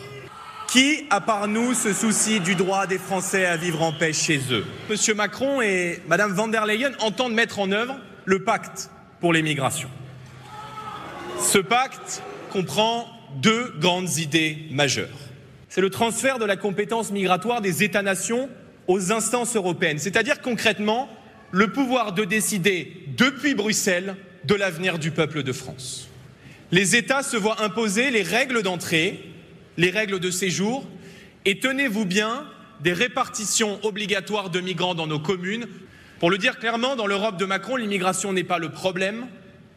Qui, 0.73 1.05
à 1.11 1.21
part 1.21 1.47
nous, 1.47 1.75
se 1.75 1.93
soucie 1.93 2.39
du 2.39 2.55
droit 2.55 2.87
des 2.87 2.97
Français 2.97 3.45
à 3.45 3.57
vivre 3.57 3.83
en 3.83 3.93
paix 3.93 4.11
chez 4.11 4.39
eux? 4.49 4.65
Monsieur 4.89 5.13
Macron 5.13 5.61
et 5.61 6.01
Madame 6.07 6.33
van 6.33 6.47
der 6.47 6.65
Leyen 6.65 6.93
entendent 6.97 7.35
mettre 7.35 7.59
en 7.59 7.71
œuvre 7.71 7.95
le 8.25 8.43
pacte 8.43 8.89
pour 9.19 9.33
les 9.33 9.43
migrations. 9.43 9.91
Ce 11.39 11.59
pacte 11.59 12.23
comprend 12.51 13.07
deux 13.35 13.71
grandes 13.77 14.17
idées 14.17 14.57
majeures. 14.71 15.19
C'est 15.69 15.79
le 15.79 15.91
transfert 15.91 16.39
de 16.39 16.45
la 16.45 16.55
compétence 16.55 17.11
migratoire 17.11 17.61
des 17.61 17.83
États-nations 17.83 18.49
aux 18.87 19.11
instances 19.11 19.55
européennes, 19.55 19.99
c'est-à-dire 19.99 20.41
concrètement 20.41 21.07
le 21.51 21.71
pouvoir 21.71 22.13
de 22.13 22.25
décider 22.25 23.05
depuis 23.15 23.53
Bruxelles 23.53 24.15
de 24.45 24.55
l'avenir 24.55 24.97
du 24.97 25.11
peuple 25.11 25.43
de 25.43 25.53
France. 25.53 26.09
Les 26.71 26.95
États 26.95 27.21
se 27.21 27.37
voient 27.37 27.61
imposer 27.61 28.09
les 28.09 28.23
règles 28.23 28.63
d'entrée 28.63 29.32
les 29.77 29.89
règles 29.89 30.19
de 30.19 30.31
séjour 30.31 30.87
et 31.45 31.59
tenez-vous 31.59 32.05
bien 32.05 32.45
des 32.81 32.93
répartitions 32.93 33.83
obligatoires 33.85 34.49
de 34.49 34.59
migrants 34.59 34.95
dans 34.95 35.07
nos 35.07 35.19
communes. 35.19 35.67
Pour 36.19 36.29
le 36.29 36.37
dire 36.37 36.59
clairement, 36.59 36.95
dans 36.95 37.07
l'Europe 37.07 37.37
de 37.37 37.45
Macron, 37.45 37.75
l'immigration 37.75 38.33
n'est 38.33 38.43
pas 38.43 38.59
le 38.59 38.69
problème, 38.69 39.27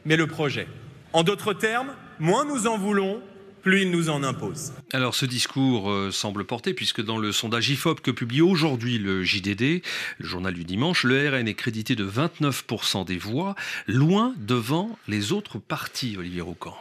mais 0.04 0.16
le 0.16 0.26
projet. 0.26 0.68
En 1.12 1.22
d'autres 1.22 1.52
termes, 1.52 1.94
moins 2.18 2.44
nous 2.44 2.66
en 2.66 2.78
voulons, 2.78 3.20
plus 3.62 3.82
il 3.82 3.90
nous 3.90 4.10
en 4.10 4.22
impose. 4.22 4.72
Alors 4.92 5.14
ce 5.14 5.26
discours 5.26 5.90
euh, 5.90 6.12
semble 6.12 6.44
porter, 6.44 6.72
puisque 6.72 7.02
dans 7.02 7.18
le 7.18 7.32
sondage 7.32 7.68
IFOP 7.68 8.00
que 8.00 8.12
publie 8.12 8.40
aujourd'hui 8.40 8.98
le 8.98 9.24
JDD, 9.24 9.82
le 10.18 10.26
journal 10.26 10.54
du 10.54 10.64
dimanche, 10.64 11.02
le 11.02 11.28
RN 11.28 11.48
est 11.48 11.54
crédité 11.54 11.96
de 11.96 12.08
29% 12.08 13.04
des 13.04 13.18
voix, 13.18 13.56
loin 13.88 14.34
devant 14.38 14.96
les 15.08 15.32
autres 15.32 15.58
partis, 15.58 16.16
Olivier 16.16 16.42
Roucan. 16.42 16.76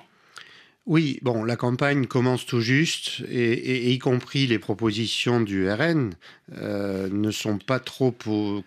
Oui, 0.86 1.18
bon, 1.24 1.44
la 1.44 1.56
campagne 1.56 2.06
commence 2.06 2.46
tout 2.46 2.62
juste, 2.62 3.24
et, 3.28 3.92
y 3.92 3.98
compris 3.98 4.46
les 4.46 4.60
propositions 4.60 5.42
du 5.42 5.68
RN 5.68 6.12
euh, 6.54 7.10
ne 7.12 7.32
sont 7.32 7.58
pas 7.58 7.80
trop 7.80 8.16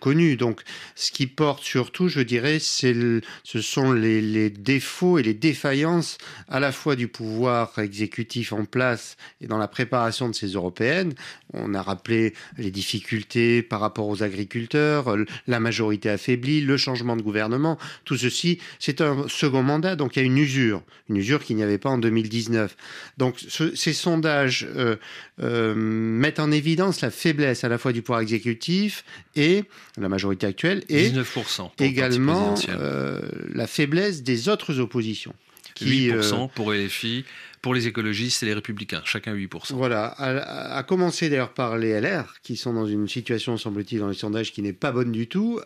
connues. 0.01 0.35
Donc, 0.35 0.63
ce 0.95 1.13
qui 1.13 1.27
porte 1.27 1.63
surtout, 1.63 2.09
je 2.09 2.19
dirais, 2.19 2.59
ce 2.59 3.21
sont 3.61 3.93
les, 3.93 4.49
défauts 4.49 5.17
et 5.17 5.23
les 5.23 5.33
défaillances 5.33 6.17
à 6.49 6.59
la 6.59 6.73
fois 6.73 6.97
du 6.97 7.07
pouvoir 7.07 7.79
exécutif 7.79 8.51
en 8.51 8.65
place 8.65 9.15
et 9.39 9.47
dans 9.47 9.57
la 9.57 9.69
préparation 9.69 10.27
de 10.27 10.35
ces 10.35 10.47
européennes. 10.47 11.13
On 11.53 11.73
a 11.73 11.81
rappelé 11.81 12.33
les 12.57 12.69
difficultés 12.69 13.61
par 13.61 13.79
rapport 13.79 14.07
aux 14.07 14.23
agriculteurs, 14.23 15.15
la 15.47 15.59
majorité 15.61 16.09
affaiblie, 16.09 16.59
le 16.59 16.75
changement 16.75 17.15
de 17.15 17.21
gouvernement. 17.21 17.77
Tout 18.03 18.17
ceci, 18.17 18.59
c'est 18.79 18.99
un 18.99 19.27
second 19.29 19.63
mandat, 19.63 19.95
donc 19.95 20.15
il 20.15 20.19
y 20.19 20.21
a 20.23 20.25
une 20.25 20.37
usure, 20.37 20.83
une 21.09 21.15
usure 21.15 21.43
qu'il 21.43 21.55
n'y 21.55 21.63
avait 21.63 21.77
pas 21.77 21.89
en 21.89 21.97
2019. 21.97 22.75
Donc 23.17 23.37
ces 23.49 23.93
sondages 23.93 24.67
euh, 24.75 24.97
euh, 25.41 25.73
mettent 25.75 26.39
en 26.39 26.51
évidence 26.51 27.01
la 27.01 27.09
faiblesse 27.09 27.63
la 27.69 27.77
fois 27.77 27.93
du 27.93 28.01
pouvoir 28.01 28.21
exécutif 28.21 29.03
et 29.35 29.63
la 29.97 30.09
majorité 30.09 30.47
actuelle 30.47 30.83
et 30.89 31.09
19% 31.09 31.71
également 31.79 32.55
euh, 32.69 33.21
la 33.53 33.67
faiblesse 33.67 34.23
des 34.23 34.49
autres 34.49 34.79
oppositions. 34.79 35.33
Qui, 35.75 36.09
8% 36.09 36.49
pour 36.49 36.73
LFI, 36.73 37.23
pour 37.61 37.73
les 37.73 37.87
écologistes 37.87 38.43
et 38.43 38.47
les 38.47 38.53
républicains, 38.53 39.01
chacun 39.05 39.33
8%. 39.33 39.73
Voilà, 39.75 40.07
à, 40.07 40.83
commencer 40.83 41.29
d'ailleurs 41.29 41.53
par 41.53 41.77
les 41.77 42.01
LR, 42.01 42.33
qui 42.43 42.57
sont 42.57 42.73
dans 42.73 42.85
une 42.85 43.07
situation, 43.07 43.55
semble-t-il, 43.55 44.01
dans 44.01 44.09
les 44.09 44.13
sondages 44.13 44.51
qui 44.51 44.61
n'est 44.61 44.73
pas 44.73 44.91
bonne 44.91 45.13
du 45.13 45.27
tout. 45.27 45.61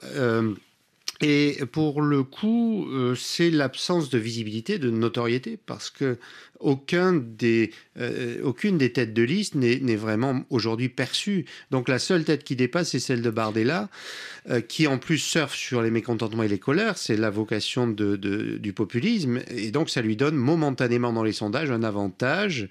Et 1.25 1.58
pour 1.72 2.01
le 2.01 2.24
coup, 2.24 2.86
euh, 2.92 3.15
c'est 3.15 3.50
l'absence 3.50 4.10
de 4.10 4.18
visibilité, 4.18 4.77
de 4.77 4.89
notoriété, 4.89 5.58
parce 5.65 5.89
que 5.89 6.18
des, 7.22 7.72
euh, 7.98 8.42
aucune 8.44 8.77
des 8.77 8.92
têtes 8.92 9.13
de 9.13 9.24
liste 9.24 9.56
n'est 9.56 9.96
vraiment 9.96 10.44
aujourd'hui 10.50 10.89
perçue. 10.89 11.46
Donc 11.72 11.88
la 11.88 11.98
seule 11.98 12.25
tête 12.25 12.44
qui 12.44 12.58
dépasse, 12.58 12.92
c'est 12.92 13.00
celle 13.00 13.22
de 13.22 13.30
Bardella, 13.30 13.89
euh, 14.50 14.60
qui 14.60 14.86
en 14.88 14.98
plus 14.98 15.18
surfe 15.18 15.56
sur 15.56 15.82
les 15.82 15.92
mécontentements 15.92 16.44
et 16.44 16.50
les 16.50 16.60
colères. 16.60 16.98
C'est 16.98 17.15
la 17.15 17.30
vocation 17.30 17.88
du 17.88 18.74
populisme. 18.74 19.39
Et 19.50 19.72
donc 19.72 19.89
ça 19.89 20.01
lui 20.01 20.18
donne 20.18 20.36
momentanément 20.36 21.13
dans 21.13 21.24
les 21.24 21.34
sondages 21.34 21.72
un 21.72 21.84
avantage. 21.84 22.68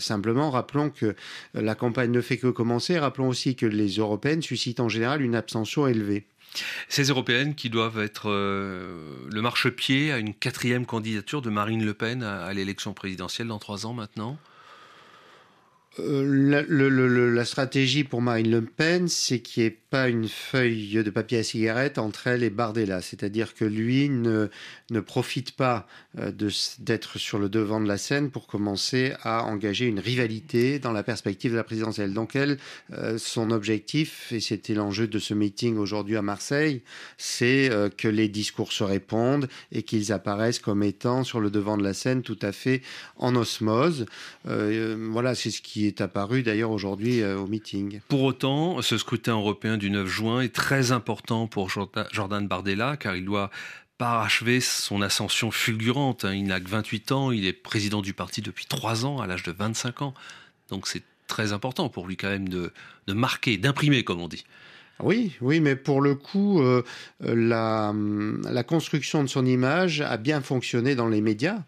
simplement, 0.00 0.50
rappelons 0.50 0.90
que 0.90 1.14
la 1.54 1.76
campagne 1.76 2.10
ne 2.10 2.20
fait 2.20 2.38
que 2.38 2.48
commencer. 2.48 2.98
Rappelons 2.98 3.28
aussi 3.28 3.54
que 3.54 3.66
les 3.66 3.88
européennes 3.98 4.42
suscitent 4.42 4.80
en 4.80 4.88
général 4.88 5.22
une 5.22 5.36
abstention 5.36 5.86
élevée. 5.86 6.26
Ces 6.88 7.04
européennes 7.04 7.54
qui 7.54 7.70
doivent 7.70 7.98
être 7.98 8.30
euh, 8.30 9.14
le 9.30 9.42
marchepied 9.42 10.12
à 10.12 10.18
une 10.18 10.34
quatrième 10.34 10.86
candidature 10.86 11.42
de 11.42 11.50
Marine 11.50 11.84
Le 11.84 11.94
Pen 11.94 12.22
à 12.22 12.52
l'élection 12.52 12.94
présidentielle 12.94 13.48
dans 13.48 13.58
trois 13.58 13.86
ans 13.86 13.92
maintenant? 13.92 14.38
Euh, 16.00 17.34
la, 17.34 17.44
stratégie 17.44 18.04
pour 18.04 18.22
Marine 18.22 18.50
Le 18.50 18.62
Pen, 18.62 19.08
c'est 19.08 19.40
qu'il 19.40 19.62
n'y 19.62 19.68
ait 19.68 19.78
pas 19.90 20.08
une 20.08 20.28
feuille 20.28 21.02
de 21.02 21.10
papier 21.10 21.38
à 21.38 21.42
cigarette 21.42 21.98
entre 21.98 22.26
elle 22.26 22.42
et 22.42 22.50
Bardella. 22.50 23.00
C'est-à-dire 23.00 23.54
que 23.54 23.64
lui 23.64 24.08
ne, 24.08 24.48
ne 24.90 25.00
profite 25.00 25.52
pas 25.52 25.86
euh, 26.18 26.32
d'être 26.78 27.18
sur 27.18 27.38
le 27.38 27.48
devant 27.48 27.80
de 27.80 27.88
la 27.88 27.98
scène 27.98 28.30
pour 28.30 28.46
commencer 28.46 29.12
à 29.22 29.44
engager 29.44 29.86
une 29.86 30.00
rivalité 30.00 30.78
dans 30.78 30.92
la 30.92 31.02
perspective 31.02 31.52
de 31.52 31.56
la 31.56 31.64
présidentielle. 31.64 32.12
Donc 32.12 32.36
elle, 32.36 32.58
euh, 32.92 33.18
son 33.18 33.50
objectif, 33.50 34.32
et 34.32 34.40
c'était 34.40 34.74
l'enjeu 34.74 35.06
de 35.06 35.18
ce 35.18 35.34
meeting 35.34 35.76
aujourd'hui 35.76 36.16
à 36.16 36.22
Marseille, 36.22 36.82
c'est 37.16 37.70
que 37.96 38.08
les 38.08 38.28
discours 38.28 38.72
se 38.72 38.84
répondent 38.84 39.48
et 39.72 39.82
qu'ils 39.82 40.12
apparaissent 40.12 40.58
comme 40.58 40.82
étant 40.82 41.24
sur 41.24 41.40
le 41.40 41.50
devant 41.50 41.76
de 41.76 41.82
la 41.82 41.94
scène 41.94 42.22
tout 42.22 42.38
à 42.42 42.52
fait 42.52 42.82
en 43.16 43.34
osmose. 43.34 44.06
voilà, 44.44 45.34
c'est 45.34 45.50
ce 45.50 45.62
qui 45.62 45.86
est 45.86 46.00
apparu 46.00 46.42
d'ailleurs 46.42 46.70
aujourd'hui 46.70 47.22
euh, 47.22 47.38
au 47.38 47.46
meeting. 47.46 48.00
Pour 48.08 48.22
autant, 48.22 48.82
ce 48.82 48.98
scrutin 48.98 49.34
européen 49.34 49.77
du 49.78 49.90
9 49.90 50.06
juin 50.06 50.40
est 50.40 50.54
très 50.54 50.92
important 50.92 51.46
pour 51.46 51.70
Jordan 51.70 52.46
Bardella 52.46 52.96
car 52.96 53.16
il 53.16 53.24
doit 53.24 53.50
parachever 53.98 54.60
son 54.60 55.02
ascension 55.02 55.50
fulgurante. 55.50 56.24
Hein. 56.24 56.34
Il 56.34 56.44
n'a 56.44 56.60
que 56.60 56.68
28 56.68 57.12
ans, 57.12 57.32
il 57.32 57.46
est 57.46 57.52
président 57.52 58.00
du 58.00 58.14
parti 58.14 58.40
depuis 58.42 58.66
3 58.66 59.04
ans, 59.04 59.20
à 59.20 59.26
l'âge 59.26 59.42
de 59.42 59.52
25 59.52 60.02
ans. 60.02 60.14
Donc 60.70 60.86
c'est 60.86 61.02
très 61.26 61.52
important 61.52 61.88
pour 61.88 62.06
lui 62.06 62.16
quand 62.16 62.28
même 62.28 62.48
de, 62.48 62.72
marquer, 63.08 63.56
d'imprimer, 63.56 64.04
comme 64.04 64.20
on 64.20 64.28
dit. 64.28 64.44
Oui, 65.00 65.36
oui, 65.40 65.60
mais 65.60 65.76
pour 65.76 66.00
le 66.00 66.16
coup, 66.16 66.60
euh, 66.60 66.82
la, 67.20 67.92
construction 68.64 69.22
de 69.22 69.28
son 69.28 69.46
image 69.46 70.00
a 70.00 70.16
bien 70.16 70.40
fonctionné 70.40 70.96
dans 70.96 71.06
les 71.06 71.20
médias. 71.20 71.62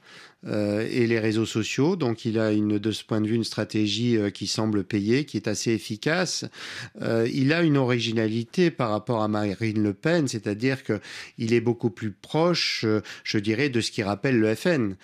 Euh, 0.47 0.89
et 0.91 1.07
les 1.07 1.19
réseaux 1.19 1.45
sociaux. 1.45 1.97
Donc 1.97 2.25
il 2.25 2.39
a 2.39 2.51
une, 2.51 2.79
de 2.79 2.93
ce 2.93 3.05
point 3.05 3.21
de 3.21 3.27
vue 3.27 3.35
une 3.35 3.45
stratégie 3.45 4.17
euh, 4.17 4.31
qui 4.31 4.47
semble 4.47 4.85
payer, 4.85 5.27
qui 5.27 5.37
est 5.37 5.49
assez 5.49 5.71
efficace. 5.71 6.47
Euh, 7.03 7.29
il 7.31 7.53
a 7.53 7.61
une 7.61 7.77
originalité 7.77 8.71
par 8.71 8.89
rapport 8.89 9.23
à 9.23 9.29
Marine 9.29 9.83
Le 9.83 9.93
Pen, 9.93 10.29
c'est-à-dire 10.29 10.79
qu'il 10.83 11.53
est 11.53 11.61
beaucoup 11.61 11.91
plus 11.91 12.11
proche, 12.11 12.87
je 13.23 13.39
dirais, 13.39 13.69
de 13.69 13.83
ce 13.83 13.91
qui 13.91 14.03
rappelle 14.03 14.41
le 14.41 14.55
FN. 14.55 14.95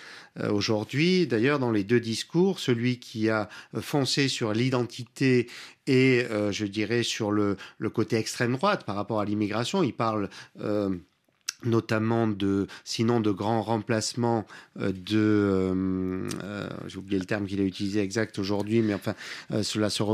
Aujourd'hui, 0.48 1.26
d'ailleurs, 1.26 1.58
dans 1.58 1.70
les 1.70 1.84
deux 1.84 2.00
discours, 2.00 2.58
celui 2.58 2.98
qui 2.98 3.28
a 3.28 3.50
foncé 3.78 4.28
sur 4.28 4.54
l'identité 4.54 5.48
et, 5.86 6.26
je 6.50 6.64
dirais, 6.66 7.02
sur 7.02 7.30
le, 7.30 7.56
le, 7.78 7.90
côté 7.90 8.16
extrême 8.16 8.52
droite 8.52 8.84
par 8.84 8.96
rapport 8.96 9.20
à 9.20 9.24
l'immigration, 9.24 9.82
il 9.82 9.94
parle 9.94 10.28
notamment 11.64 12.26
de, 12.26 12.66
sinon 12.84 13.20
de 13.20 13.30
grands 13.30 13.62
remplacements 13.62 14.46
euh, 14.80 14.92
de, 14.92 15.16
euh, 15.16 16.28
euh, 16.44 16.68
j'ai 16.86 16.98
oublié 16.98 17.18
le 17.18 17.24
terme 17.24 17.46
qu'il 17.46 17.60
a 17.60 17.64
utilisé 17.64 18.00
exact 18.00 18.38
aujourd'hui, 18.38 18.82
mais 18.82 18.94
enfin, 18.94 19.14
cela 19.62 19.90
se, 19.90 20.04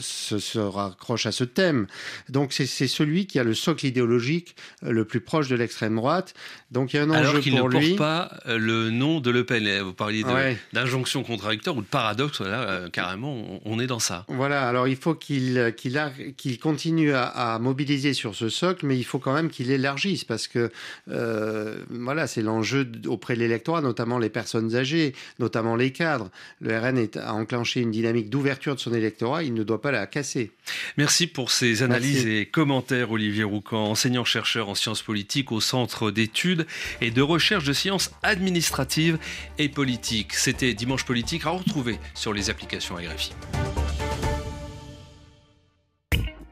se, 0.00 0.58
raccroche 0.58 1.26
à 1.26 1.32
ce 1.32 1.44
thème. 1.44 1.86
Donc 2.28 2.52
c'est 2.52 2.66
celui 2.66 3.26
qui 3.26 3.38
a 3.38 3.44
le 3.44 3.54
socle 3.54 3.86
idéologique 3.86 4.56
le 4.82 5.04
plus 5.04 5.20
proche 5.20 5.48
de 5.48 5.56
l'extrême 5.56 5.96
droite. 5.96 6.34
Donc 6.70 6.92
il 6.92 6.96
y 6.96 6.98
a 6.98 7.02
un 7.04 7.10
enjeu 7.10 7.28
Alors 7.28 7.40
qu'il 7.40 7.54
ne 7.54 7.60
porte 7.60 7.96
pas 7.96 8.32
le 8.46 8.90
nom 8.90 9.20
de 9.20 9.30
Le 9.30 9.44
Pen. 9.44 9.82
Vous 9.82 9.92
parliez 9.92 10.24
d'injonction 10.72 11.22
contradictoire 11.22 11.76
ou 11.76 11.82
de 11.82 11.86
paradoxe. 11.86 12.40
Là, 12.40 12.88
carrément, 12.92 13.60
on 13.64 13.78
est 13.78 13.86
dans 13.86 13.98
ça. 13.98 14.24
Voilà. 14.28 14.68
Alors 14.68 14.88
il 14.88 14.96
faut 14.96 15.14
qu'il 15.14 15.74
qu'il 15.76 15.98
qu'il 16.36 16.58
continue 16.58 17.12
à, 17.12 17.24
à 17.26 17.58
mobiliser 17.58 18.14
sur 18.14 18.34
ce 18.34 18.48
socle, 18.48 18.86
mais 18.86 18.98
il 18.98 19.04
faut 19.04 19.18
quand 19.18 19.32
même 19.32 19.50
qu'il 19.50 19.70
élargisse 19.70 20.24
parce 20.24 20.48
que 20.48 20.58
Euh, 20.58 20.68
voilà, 21.06 22.26
c'est 22.26 22.42
l'enjeu 22.42 22.90
auprès 23.06 23.34
de 23.34 23.40
l'électorat, 23.40 23.80
notamment 23.80 24.18
les 24.18 24.30
personnes 24.30 24.74
âgées, 24.74 25.14
notamment 25.38 25.76
les 25.76 25.92
cadres. 25.92 26.30
Le 26.60 26.78
RN 26.78 26.98
est, 26.98 27.16
a 27.16 27.34
enclenché 27.34 27.80
une 27.80 27.90
dynamique 27.90 28.30
d'ouverture 28.30 28.74
de 28.74 28.80
son 28.80 28.92
électorat, 28.94 29.42
il 29.42 29.54
ne 29.54 29.62
doit 29.62 29.80
pas 29.80 29.90
la 29.90 30.06
casser. 30.06 30.52
Merci 30.96 31.26
pour 31.26 31.50
ces 31.50 31.82
analyses 31.82 32.26
et 32.26 32.46
commentaires, 32.46 33.10
Olivier 33.10 33.44
Roucan, 33.44 33.90
enseignant-chercheur 33.90 34.68
en 34.68 34.74
sciences 34.74 35.02
politiques 35.02 35.52
au 35.52 35.60
Centre 35.60 36.10
d'études 36.10 36.66
et 37.00 37.10
de 37.10 37.22
recherche 37.22 37.64
de 37.64 37.72
sciences 37.72 38.10
administratives 38.22 39.18
et 39.58 39.68
politiques. 39.68 40.34
C'était 40.34 40.74
Dimanche 40.74 41.04
Politique 41.04 41.46
à 41.46 41.50
retrouver 41.50 41.98
sur 42.14 42.32
les 42.32 42.50
applications 42.50 42.96
RFI. 42.96 43.32